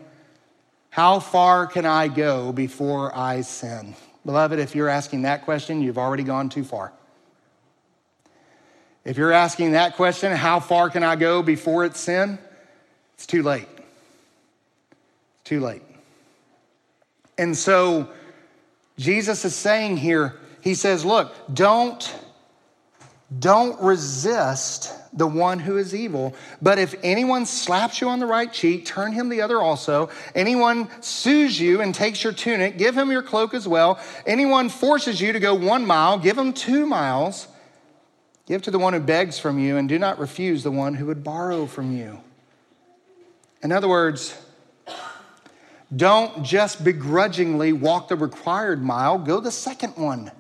[0.90, 3.94] How far can I go before I sin?
[4.26, 6.92] Beloved, if you're asking that question, you've already gone too far.
[9.04, 12.40] If you're asking that question, how far can I go before it's sin?
[13.14, 13.68] It's too late.
[13.70, 15.82] It's too late.
[17.38, 18.08] And so
[18.98, 22.12] Jesus is saying here, he says, look, don't
[23.38, 26.34] don't resist the one who is evil.
[26.62, 30.10] But if anyone slaps you on the right cheek, turn him the other also.
[30.34, 33.98] Anyone sues you and takes your tunic, give him your cloak as well.
[34.26, 37.48] Anyone forces you to go one mile, give him two miles.
[38.46, 41.06] Give to the one who begs from you, and do not refuse the one who
[41.06, 42.20] would borrow from you.
[43.60, 44.40] In other words,
[45.94, 50.30] don't just begrudgingly walk the required mile, go the second one.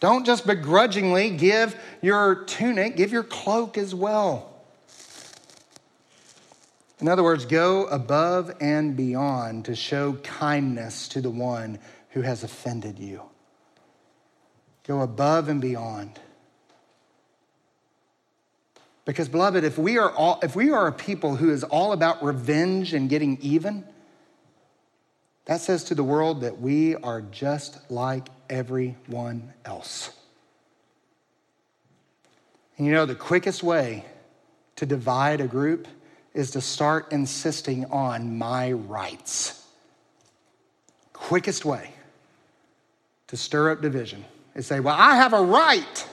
[0.00, 4.54] Don't just begrudgingly give your tunic, give your cloak as well.
[7.00, 11.78] In other words, go above and beyond to show kindness to the one
[12.10, 13.22] who has offended you.
[14.86, 16.18] Go above and beyond.
[19.04, 22.22] Because, beloved, if we are, all, if we are a people who is all about
[22.22, 23.84] revenge and getting even,
[25.46, 30.10] that says to the world that we are just like everyone else.
[32.76, 34.04] And you know, the quickest way
[34.76, 35.88] to divide a group
[36.34, 39.66] is to start insisting on my rights.
[41.12, 41.90] Quickest way
[43.26, 46.06] to stir up division is say, Well, I have a right.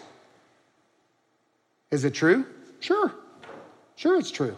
[1.92, 2.46] Is it true?
[2.80, 3.14] Sure.
[3.96, 4.58] Sure, it's true.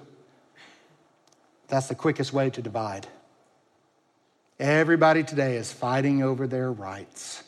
[1.67, 3.07] That's the quickest way to divide.
[4.59, 7.43] Everybody today is fighting over their rights.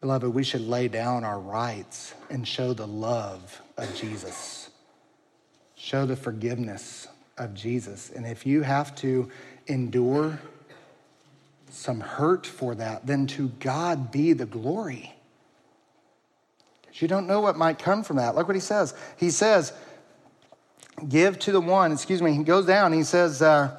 [0.00, 4.70] Beloved, we should lay down our rights and show the love of Jesus,
[5.74, 8.10] show the forgiveness of Jesus.
[8.10, 9.28] And if you have to
[9.66, 10.40] endure
[11.68, 15.14] some hurt for that, then to God be the glory.
[16.82, 18.34] Because you don't know what might come from that.
[18.34, 18.94] Look what he says.
[19.16, 19.72] He says,
[21.08, 23.78] Give to the one, excuse me, he goes down, he says, uh,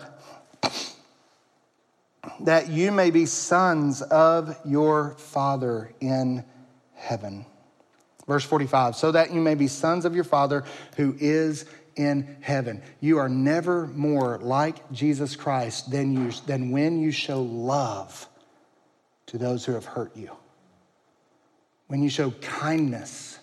[2.45, 6.43] that you may be sons of your Father in
[6.95, 7.45] heaven.
[8.27, 10.63] Verse 45 so that you may be sons of your Father
[10.95, 12.81] who is in heaven.
[12.99, 18.27] You are never more like Jesus Christ than, you, than when you show love
[19.27, 20.31] to those who have hurt you,
[21.87, 23.39] when you show kindness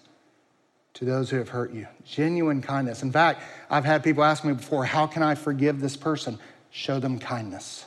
[0.94, 3.02] to those who have hurt you, genuine kindness.
[3.02, 6.38] In fact, I've had people ask me before, How can I forgive this person?
[6.70, 7.87] Show them kindness.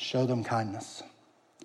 [0.00, 1.02] Show them kindness.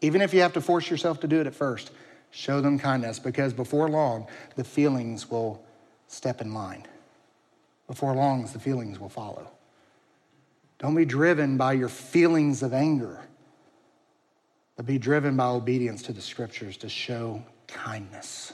[0.02, 1.92] Even if you have to force yourself to do it at first,
[2.32, 5.64] show them kindness because before long, the feelings will
[6.08, 6.86] step in line.
[7.88, 9.50] Before long, the feelings will follow.
[10.80, 13.22] Don't be driven by your feelings of anger,
[14.76, 18.52] but be driven by obedience to the scriptures to show kindness,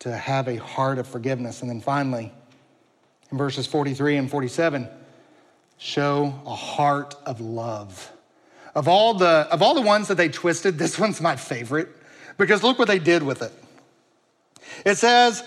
[0.00, 1.62] to have a heart of forgiveness.
[1.62, 2.30] And then finally,
[3.32, 4.86] in verses 43 and 47,
[5.78, 8.10] show a heart of love.
[8.74, 11.88] Of all the, of all the ones that they twisted, this one's my favorite
[12.36, 13.52] because look what they did with it.
[14.84, 15.42] It says,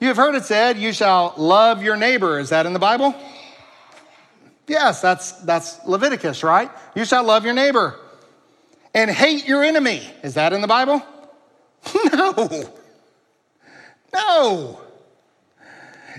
[0.00, 2.38] You have heard it said, you shall love your neighbor.
[2.38, 3.14] Is that in the Bible?
[4.66, 6.70] Yes, that's, that's Leviticus, right?
[6.94, 7.98] You shall love your neighbor
[8.94, 10.02] and hate your enemy.
[10.22, 11.02] Is that in the Bible?
[12.14, 12.70] No.
[14.14, 14.81] No.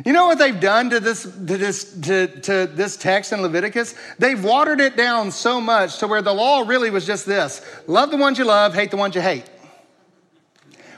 [0.05, 3.95] You know what they've done to this, to this, to, to this text in Leviticus?
[4.17, 8.11] They've watered it down so much to where the law really was just this love
[8.11, 9.49] the ones you love, hate the ones you hate.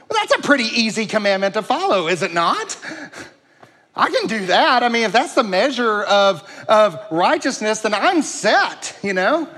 [0.08, 2.76] Well, that's a pretty easy commandment to follow, is it not?
[3.96, 4.82] I can do that.
[4.82, 9.48] I mean, if that's the measure of, of righteousness, then I'm set, you know?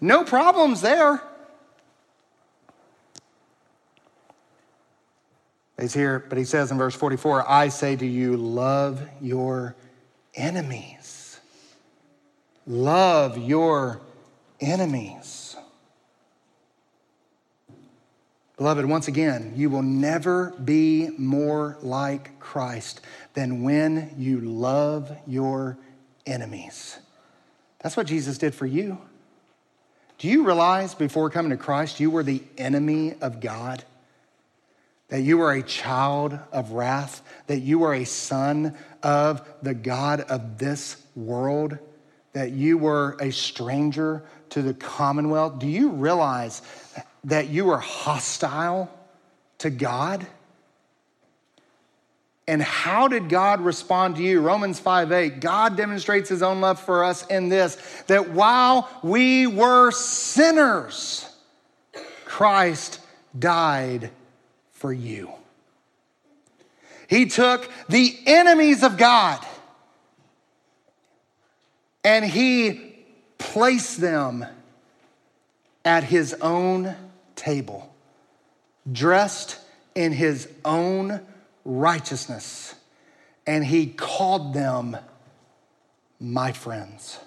[0.00, 1.22] No problems there.
[5.82, 9.74] He's here, but he says in verse 44 I say to you, love your
[10.32, 11.40] enemies.
[12.68, 14.00] Love your
[14.60, 15.56] enemies.
[18.56, 23.00] Beloved, once again, you will never be more like Christ
[23.34, 25.76] than when you love your
[26.26, 27.00] enemies.
[27.80, 28.98] That's what Jesus did for you.
[30.18, 33.82] Do you realize before coming to Christ, you were the enemy of God?
[35.12, 37.20] That you were a child of wrath?
[37.46, 41.76] That you were a son of the God of this world?
[42.32, 45.58] That you were a stranger to the commonwealth?
[45.58, 46.62] Do you realize
[47.24, 48.90] that you are hostile
[49.58, 50.26] to God?
[52.48, 54.40] And how did God respond to you?
[54.40, 55.40] Romans 5 8.
[55.40, 61.28] God demonstrates his own love for us in this that while we were sinners,
[62.24, 62.98] Christ
[63.38, 64.10] died
[64.82, 65.30] for you.
[67.06, 69.38] He took the enemies of God
[72.02, 72.96] and he
[73.38, 74.44] placed them
[75.84, 76.96] at his own
[77.36, 77.94] table,
[78.90, 79.60] dressed
[79.94, 81.20] in his own
[81.64, 82.74] righteousness,
[83.46, 84.96] and he called them
[86.18, 87.20] my friends.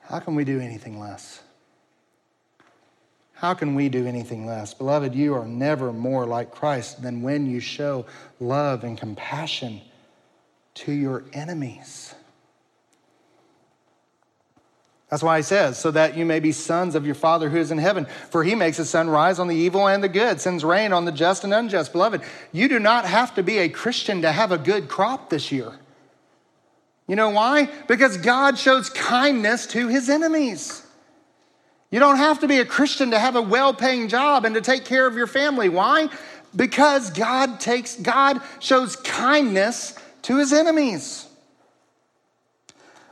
[0.00, 1.40] How can we do anything less?
[3.40, 4.74] How can we do anything less?
[4.74, 8.04] Beloved, you are never more like Christ than when you show
[8.38, 9.80] love and compassion
[10.74, 12.14] to your enemies.
[15.08, 17.70] That's why he says, so that you may be sons of your Father who is
[17.70, 18.06] in heaven.
[18.28, 21.06] For he makes the sun rise on the evil and the good, sends rain on
[21.06, 21.92] the just and unjust.
[21.92, 22.20] Beloved,
[22.52, 25.72] you do not have to be a Christian to have a good crop this year.
[27.06, 27.70] You know why?
[27.88, 30.86] Because God shows kindness to his enemies.
[31.90, 34.60] You don't have to be a Christian to have a well paying job and to
[34.60, 35.68] take care of your family.
[35.68, 36.08] Why?
[36.54, 41.26] Because God takes, God shows kindness to his enemies.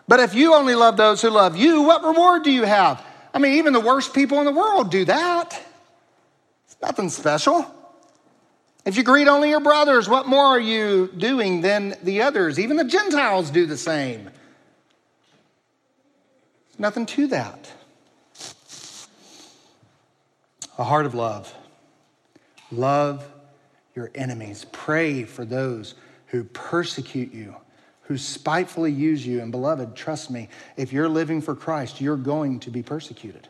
[0.06, 3.04] But if you only love those who love you, what reward do you have?
[3.34, 5.60] I mean, even the worst people in the world do that.
[6.66, 7.66] It's nothing special.
[8.84, 12.58] If you greet only your brothers, what more are you doing than the others?
[12.58, 14.24] Even the Gentiles do the same.
[16.68, 17.70] There's nothing to that.
[20.78, 21.52] A heart of love.
[22.70, 23.28] Love
[23.94, 24.64] your enemies.
[24.72, 25.94] Pray for those
[26.28, 27.56] who persecute you
[28.08, 29.42] who spitefully use you.
[29.42, 30.48] And beloved, trust me,
[30.78, 33.46] if you're living for Christ, you're going to be persecuted.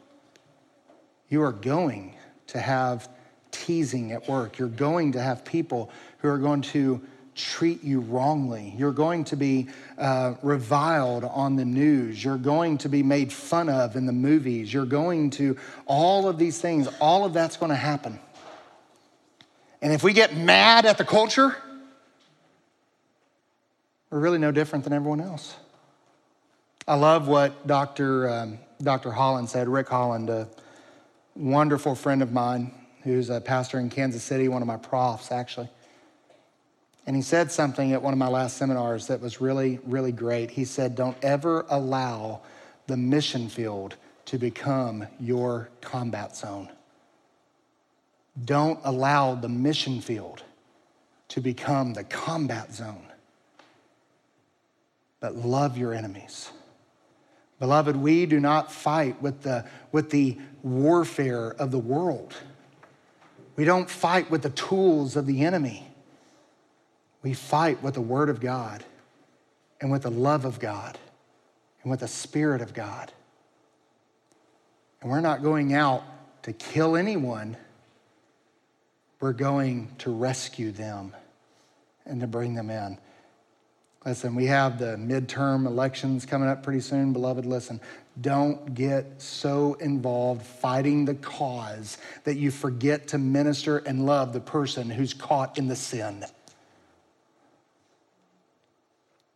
[1.29, 2.17] You are going
[2.49, 3.09] to have
[3.53, 4.59] teasing at work.
[4.59, 7.01] You're going to have people who are going to
[7.39, 8.75] treat you wrongly.
[8.77, 12.23] You're going to be uh, reviled on the news.
[12.23, 14.73] You're going to be made fun of in the movies.
[14.73, 18.19] You're going to, all of these things, all of that's going to happen.
[19.81, 21.57] And if we get mad at the culture,
[24.11, 25.55] we're really no different than everyone else.
[26.87, 28.29] I love what Dr.
[28.29, 29.13] Um, Dr.
[29.13, 30.49] Holland said, Rick Holland, a
[31.37, 32.73] wonderful friend of mine
[33.05, 35.69] who's a pastor in Kansas City, one of my profs, actually.
[37.09, 40.51] And he said something at one of my last seminars that was really, really great.
[40.51, 42.43] He said, Don't ever allow
[42.87, 43.97] the mission field
[44.27, 46.69] to become your combat zone.
[48.45, 50.43] Don't allow the mission field
[51.29, 53.09] to become the combat zone
[55.21, 56.51] but love your enemies.
[57.59, 62.35] Beloved, we do not fight with the, with the warfare of the world.
[63.57, 65.88] We don't fight with the tools of the enemy.
[67.23, 68.85] We fight with the Word of God
[69.81, 70.99] and with the love of God
[71.83, 73.13] and with the Spirit of God.
[75.01, 76.03] And we're not going out
[76.43, 77.57] to kill anyone,
[79.21, 81.15] we're going to rescue them
[82.07, 82.99] and to bring them in.
[84.07, 87.45] Listen, we have the midterm elections coming up pretty soon, beloved.
[87.45, 87.81] Listen,
[88.21, 94.41] don't get so involved fighting the cause that you forget to minister and love the
[94.41, 96.25] person who's caught in the sin.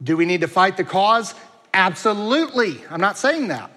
[0.02, 1.34] Do we need to fight the cause?
[1.72, 2.80] Absolutely.
[2.90, 3.70] I'm not saying that.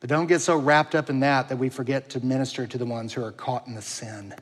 [0.00, 2.86] But don't get so wrapped up in that that we forget to minister to the
[2.86, 4.34] ones who are caught in the sin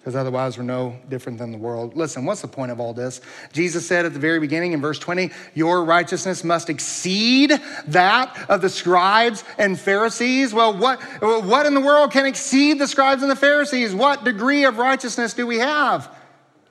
[0.00, 1.94] because otherwise we're no different than the world.
[1.94, 3.20] Listen, what's the point of all this?
[3.52, 8.62] Jesus said at the very beginning in verse 20, Your righteousness must exceed that of
[8.62, 10.54] the scribes and Pharisees.
[10.54, 13.94] Well, what, what in the world can exceed the scribes and the Pharisees?
[13.94, 16.10] What degree of righteousness do we have?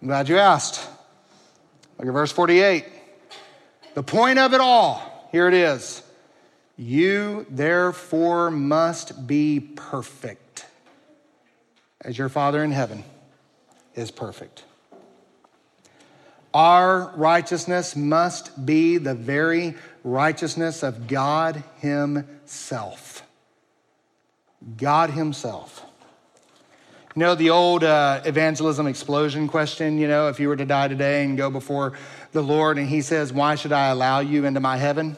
[0.02, 0.88] I'm glad you asked.
[2.00, 2.86] Look at verse 48.
[3.94, 6.02] The point of it all, here it is.
[6.78, 10.66] You therefore must be perfect,
[12.00, 13.04] as your Father in heaven
[13.96, 14.64] is perfect.
[16.54, 19.76] Our righteousness must be the very
[20.06, 23.24] righteousness of God Himself.
[24.78, 25.86] God Himself.
[27.16, 30.88] You know, the old uh, evangelism explosion question, you know, if you were to die
[30.88, 31.94] today and go before
[32.32, 35.18] the Lord and He says, Why should I allow you into my heaven?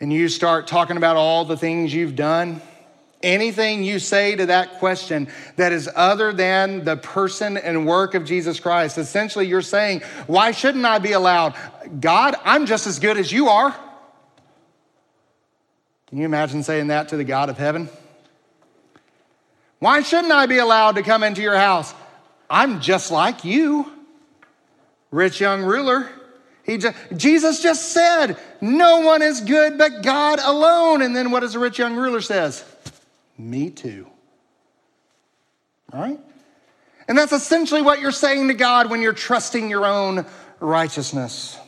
[0.00, 2.60] And you start talking about all the things you've done
[3.24, 8.24] anything you say to that question that is other than the person and work of
[8.24, 11.54] Jesus Christ, essentially you're saying, Why shouldn't I be allowed?
[12.00, 13.74] God, I'm just as good as you are.
[16.06, 17.88] Can you imagine saying that to the God of heaven?
[19.78, 21.92] Why shouldn't I be allowed to come into your house?
[22.48, 23.90] I'm just like you.
[25.10, 26.08] Rich young ruler.
[26.64, 31.02] He just, Jesus just said, No one is good but God alone.
[31.02, 32.64] And then what does the rich young ruler says?
[33.36, 34.06] Me too.
[35.92, 36.18] All right?
[37.06, 40.24] And that's essentially what you're saying to God when you're trusting your own
[40.58, 41.58] righteousness.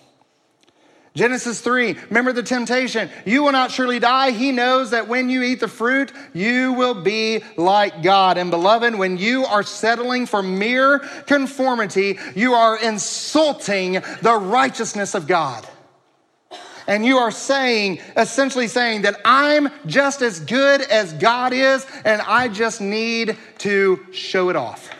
[1.17, 3.11] Genesis 3, remember the temptation.
[3.25, 4.33] You will not surely die.
[4.33, 8.37] He knows that when you eat the fruit, you will be like God.
[8.37, 15.27] And beloved, when you are settling for mere conformity, you are insulting the righteousness of
[15.27, 15.67] God
[16.87, 22.23] and you are saying, essentially saying that I'm just as good as God is, and
[22.23, 24.91] I just need to show it off.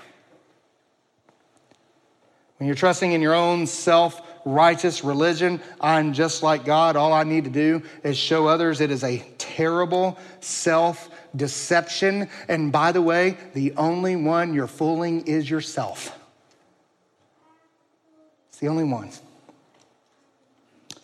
[2.59, 7.25] When you're trusting in your own self righteous religion, I'm just like God, all I
[7.25, 12.31] need to do is show others it is a terrible self deception.
[12.49, 16.19] And by the way, the only one you're fooling is yourself.
[18.49, 19.11] It's the only one.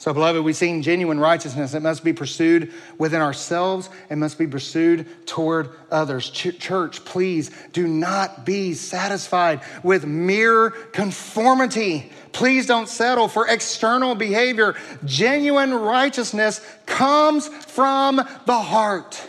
[0.03, 1.75] So, beloved, we've seen genuine righteousness.
[1.75, 6.29] It must be pursued within ourselves and must be pursued toward others.
[6.29, 12.11] Ch- church, please do not be satisfied with mere conformity.
[12.33, 14.75] Please don't settle for external behavior.
[15.05, 18.17] Genuine righteousness comes from
[18.47, 19.23] the heart.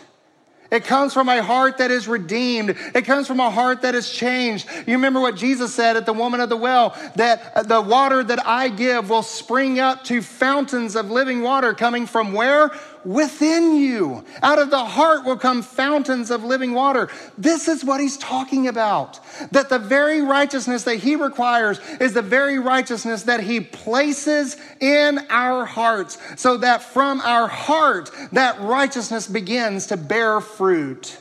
[0.73, 2.71] It comes from a heart that is redeemed.
[2.95, 4.67] It comes from a heart that is changed.
[4.87, 8.43] You remember what Jesus said at the woman of the well that the water that
[8.47, 12.71] I give will spring up to fountains of living water coming from where?
[13.05, 14.23] Within you.
[14.41, 17.09] Out of the heart will come fountains of living water.
[17.37, 19.19] This is what he's talking about.
[19.51, 25.19] That the very righteousness that he requires is the very righteousness that he places in
[25.29, 31.17] our hearts, so that from our heart, that righteousness begins to bear fruit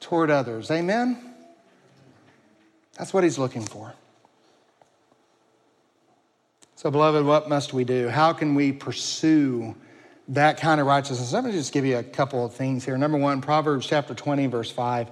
[0.00, 0.70] toward others.
[0.70, 1.34] Amen?
[2.98, 3.94] That's what he's looking for.
[6.76, 8.08] So, beloved, what must we do?
[8.08, 9.74] How can we pursue
[10.28, 11.32] that kind of righteousness.
[11.32, 12.96] Let me just give you a couple of things here.
[12.96, 15.08] Number one, Proverbs chapter 20, verse 5.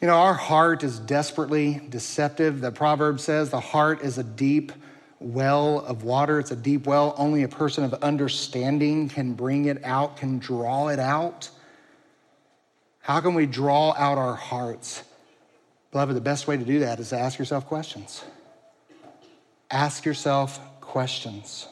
[0.00, 2.60] You know, our heart is desperately deceptive.
[2.60, 4.72] The proverb says the heart is a deep
[5.18, 6.38] well of water.
[6.38, 7.14] It's a deep well.
[7.16, 11.48] Only a person of understanding can bring it out, can draw it out.
[13.00, 15.02] How can we draw out our hearts?
[15.92, 18.22] Beloved, the best way to do that is to ask yourself questions.
[19.70, 21.68] Ask yourself questions.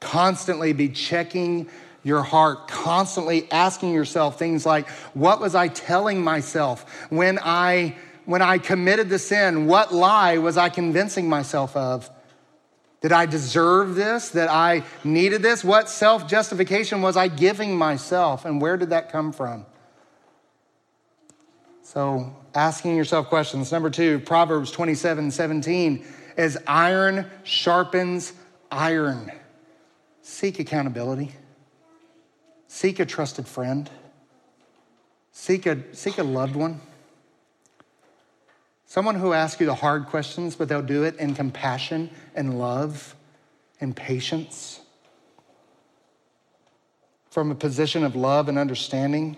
[0.00, 1.68] Constantly be checking
[2.02, 8.42] your heart, constantly asking yourself things like, what was I telling myself when I when
[8.42, 9.66] I committed the sin?
[9.66, 12.10] What lie was I convincing myself of?
[13.00, 14.30] Did I deserve this?
[14.30, 15.64] That I needed this?
[15.64, 18.44] What self justification was I giving myself?
[18.44, 19.66] And where did that come from?
[21.82, 23.70] So, asking yourself questions.
[23.70, 26.04] Number two, Proverbs 27 17,
[26.36, 28.32] as iron sharpens
[28.70, 29.30] iron.
[30.28, 31.30] Seek accountability.
[32.66, 33.88] Seek a trusted friend.
[35.30, 36.80] Seek a, seek a loved one.
[38.86, 43.14] Someone who asks you the hard questions, but they'll do it in compassion and love
[43.80, 44.80] and patience.
[47.30, 49.36] From a position of love and understanding.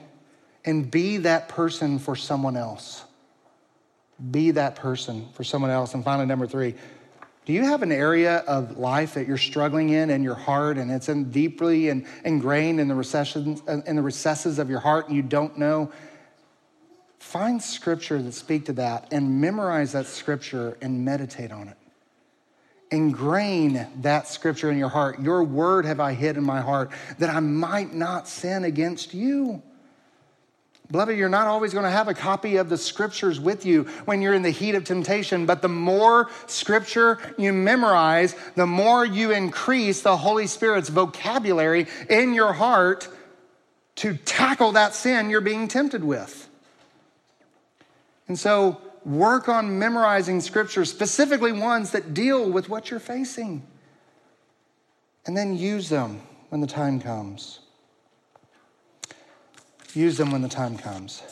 [0.64, 3.04] And be that person for someone else.
[4.30, 5.92] Be that person for someone else.
[5.92, 6.76] And finally, number three,
[7.48, 10.90] do you have an area of life that you're struggling in in your heart and
[10.90, 15.16] it's in deeply and ingrained in the recessions in the recesses of your heart and
[15.16, 15.90] you don't know?
[17.20, 21.78] Find scripture that speak to that and memorize that scripture and meditate on it.
[22.90, 25.18] Ingrain that scripture in your heart.
[25.18, 29.62] Your word have I hid in my heart that I might not sin against you.
[30.90, 34.22] Beloved, you're not always going to have a copy of the scriptures with you when
[34.22, 39.30] you're in the heat of temptation, but the more scripture you memorize, the more you
[39.30, 43.06] increase the Holy Spirit's vocabulary in your heart
[43.96, 46.48] to tackle that sin you're being tempted with.
[48.26, 53.66] And so, work on memorizing scriptures, specifically ones that deal with what you're facing,
[55.26, 57.60] and then use them when the time comes.
[59.98, 61.24] Use them when the time comes.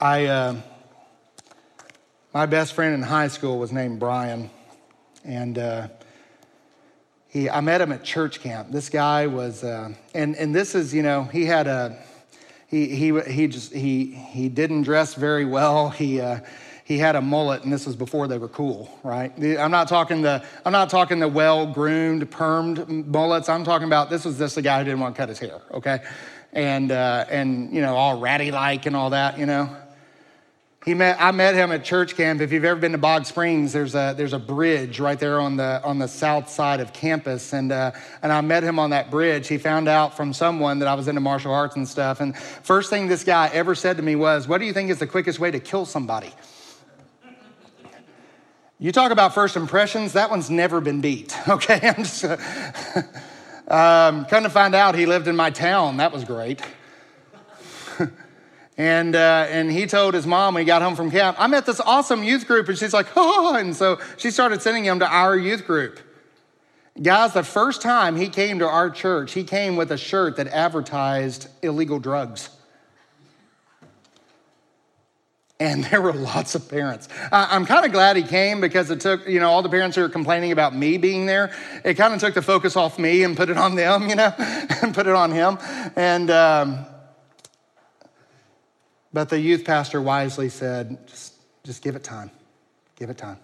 [0.00, 0.54] I, uh,
[2.32, 4.48] my best friend in high school was named Brian,
[5.24, 5.88] and uh,
[7.26, 8.70] he, I met him at church camp.
[8.70, 12.00] This guy was, uh, and and this is, you know, he had a,
[12.68, 15.90] he he he just he he didn't dress very well.
[15.90, 16.20] He.
[16.84, 19.32] He had a mullet, and this was before they were cool, right?
[19.58, 23.48] I'm not talking the I'm not talking the well groomed, permed mullets.
[23.48, 25.62] I'm talking about this was just a guy who didn't want to cut his hair,
[25.72, 26.04] okay,
[26.52, 29.74] and uh, and you know all ratty like and all that, you know.
[30.84, 32.42] He met, I met him at church camp.
[32.42, 35.56] If you've ever been to Bogg Springs, there's a, there's a bridge right there on
[35.56, 37.54] the, on the south side of campus.
[37.54, 39.48] And, uh, and I met him on that bridge.
[39.48, 42.20] He found out from someone that I was into martial arts and stuff.
[42.20, 44.98] And first thing this guy ever said to me was, What do you think is
[44.98, 46.34] the quickest way to kill somebody?
[48.84, 51.80] You talk about first impressions, that one's never been beat, okay?
[51.82, 52.22] I'm just,
[53.68, 55.96] um, come to find out, he lived in my town.
[55.96, 56.60] That was great.
[58.76, 61.64] and, uh, and he told his mom when he got home from camp, I met
[61.64, 62.68] this awesome youth group.
[62.68, 65.98] And she's like, oh, and so she started sending him to our youth group.
[67.00, 70.48] Guys, the first time he came to our church, he came with a shirt that
[70.48, 72.50] advertised illegal drugs.
[75.60, 77.08] And there were lots of parents.
[77.30, 80.02] I'm kind of glad he came because it took, you know, all the parents who
[80.02, 83.36] were complaining about me being there, it kind of took the focus off me and
[83.36, 85.58] put it on them, you know, and put it on him.
[85.94, 86.86] And, um,
[89.12, 92.32] but the youth pastor wisely said, just, just give it time.
[92.96, 93.38] Give it time.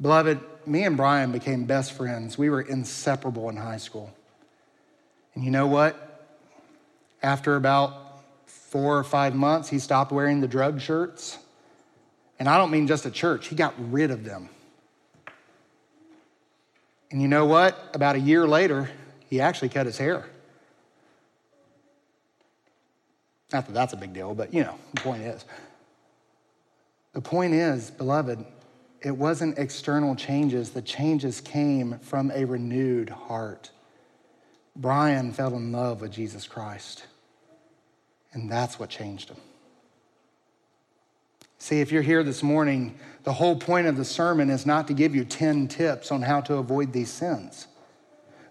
[0.00, 2.38] Beloved, me and Brian became best friends.
[2.38, 4.14] We were inseparable in high school.
[5.34, 6.28] And you know what?
[7.22, 8.05] After about
[8.46, 11.38] four or five months, he stopped wearing the drug shirts.
[12.38, 14.48] And I don't mean just at church, he got rid of them.
[17.10, 17.90] And you know what?
[17.94, 18.90] About a year later,
[19.28, 20.26] he actually cut his hair.
[23.52, 25.44] Not that that's a big deal, but you know, the point is.
[27.12, 28.44] The point is, beloved,
[29.00, 30.70] it wasn't external changes.
[30.70, 33.70] The changes came from a renewed heart.
[34.74, 37.06] Brian fell in love with Jesus Christ.
[38.36, 39.38] And that's what changed him.
[41.56, 44.94] See, if you're here this morning, the whole point of the sermon is not to
[44.94, 47.66] give you 10 tips on how to avoid these sins.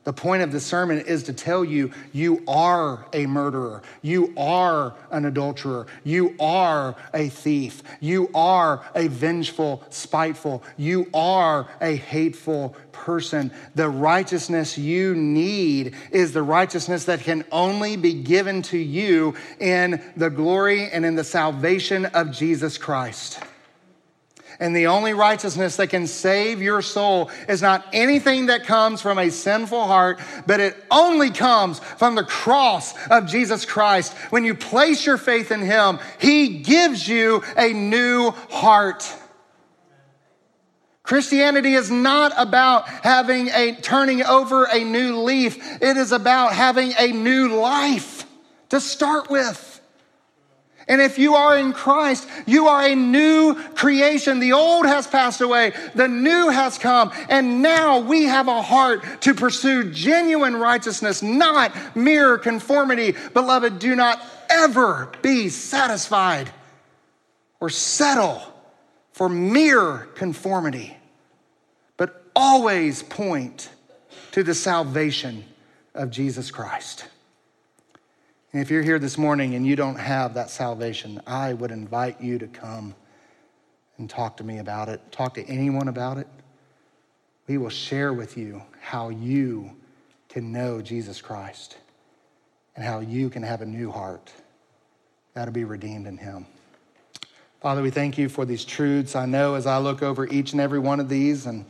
[0.05, 4.93] The point of the sermon is to tell you you are a murderer, you are
[5.09, 12.75] an adulterer, you are a thief, you are a vengeful, spiteful, you are a hateful
[12.91, 13.51] person.
[13.73, 20.03] The righteousness you need is the righteousness that can only be given to you in
[20.15, 23.39] the glory and in the salvation of Jesus Christ.
[24.59, 29.19] And the only righteousness that can save your soul is not anything that comes from
[29.19, 34.13] a sinful heart, but it only comes from the cross of Jesus Christ.
[34.29, 39.13] When you place your faith in Him, He gives you a new heart.
[41.03, 45.57] Christianity is not about having a turning over a new leaf.
[45.81, 48.25] It is about having a new life
[48.69, 49.74] to start with.
[50.87, 54.39] And if you are in Christ, you are a new creation.
[54.39, 59.21] The old has passed away, the new has come, and now we have a heart
[59.21, 63.15] to pursue genuine righteousness, not mere conformity.
[63.33, 66.51] Beloved, do not ever be satisfied
[67.59, 68.41] or settle
[69.11, 70.95] for mere conformity,
[71.97, 73.69] but always point
[74.33, 75.45] to the salvation
[75.95, 77.05] of Jesus Christ.
[78.55, 82.21] And if you're here this morning and you don't have that salvation, I would invite
[82.21, 82.95] you to come
[83.97, 85.01] and talk to me about it.
[85.11, 86.27] Talk to anyone about it.
[87.47, 89.71] We will share with you how you
[90.29, 91.75] can know Jesus Christ
[92.77, 94.31] and how you can have a new heart
[95.33, 96.45] that'll be redeemed in Him.
[97.59, 99.17] Father, we thank you for these truths.
[99.17, 101.65] I know as I look over each and every one of these and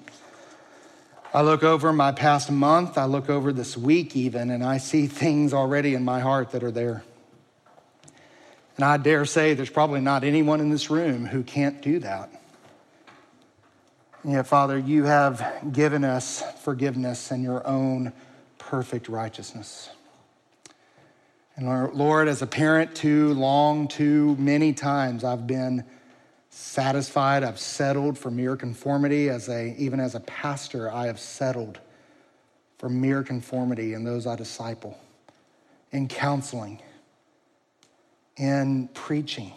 [1.36, 5.06] I look over my past month, I look over this week even, and I see
[5.06, 7.04] things already in my heart that are there.
[8.78, 12.30] And I dare say there's probably not anyone in this room who can't do that.
[14.24, 18.14] Yet, Father, you have given us forgiveness and your own
[18.58, 19.90] perfect righteousness.
[21.58, 25.84] And Lord, as a parent, too long, too many times I've been
[26.56, 27.44] satisfied.
[27.44, 29.30] I've settled for mere conformity.
[29.30, 31.80] As a, even as a pastor, I have settled
[32.78, 34.98] for mere conformity in those I disciple,
[35.92, 36.82] in counseling,
[38.38, 39.52] in preaching.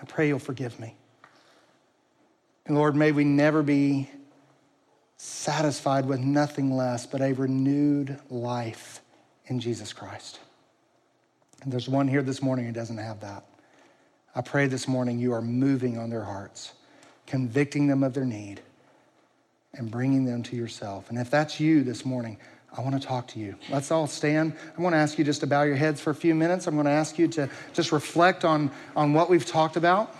[0.00, 0.94] I pray you'll forgive me.
[2.64, 4.08] And Lord, may we never be
[5.18, 9.02] satisfied with nothing less but a renewed life
[9.46, 10.40] in Jesus Christ.
[11.62, 13.44] And there's one here this morning who doesn't have that.
[14.34, 16.72] I pray this morning you are moving on their hearts,
[17.26, 18.60] convicting them of their need,
[19.74, 21.10] and bringing them to yourself.
[21.10, 22.36] And if that's you this morning,
[22.76, 23.56] I want to talk to you.
[23.68, 24.52] Let's all stand.
[24.78, 26.68] I want to ask you just to bow your heads for a few minutes.
[26.68, 30.14] I'm going to ask you to just reflect on, on what we've talked about.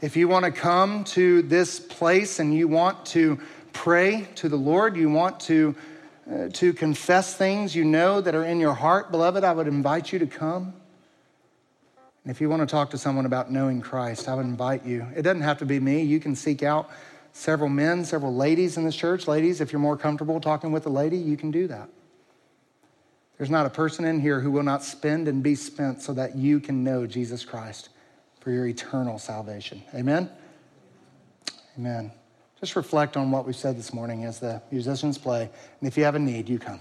[0.00, 3.40] If you want to come to this place and you want to
[3.72, 5.74] pray to the Lord, you want to
[6.30, 10.12] uh, to confess things you know that are in your heart, beloved, I would invite
[10.12, 10.74] you to come.
[12.26, 15.06] And if you want to talk to someone about knowing Christ, I would invite you.
[15.14, 16.02] It doesn't have to be me.
[16.02, 16.90] You can seek out
[17.30, 19.28] several men, several ladies in this church.
[19.28, 21.88] Ladies, if you're more comfortable talking with a lady, you can do that.
[23.38, 26.34] There's not a person in here who will not spend and be spent so that
[26.34, 27.90] you can know Jesus Christ
[28.40, 29.80] for your eternal salvation.
[29.94, 30.28] Amen?
[31.78, 32.10] Amen.
[32.58, 35.42] Just reflect on what we said this morning as the musicians play.
[35.80, 36.80] And if you have a need, you come.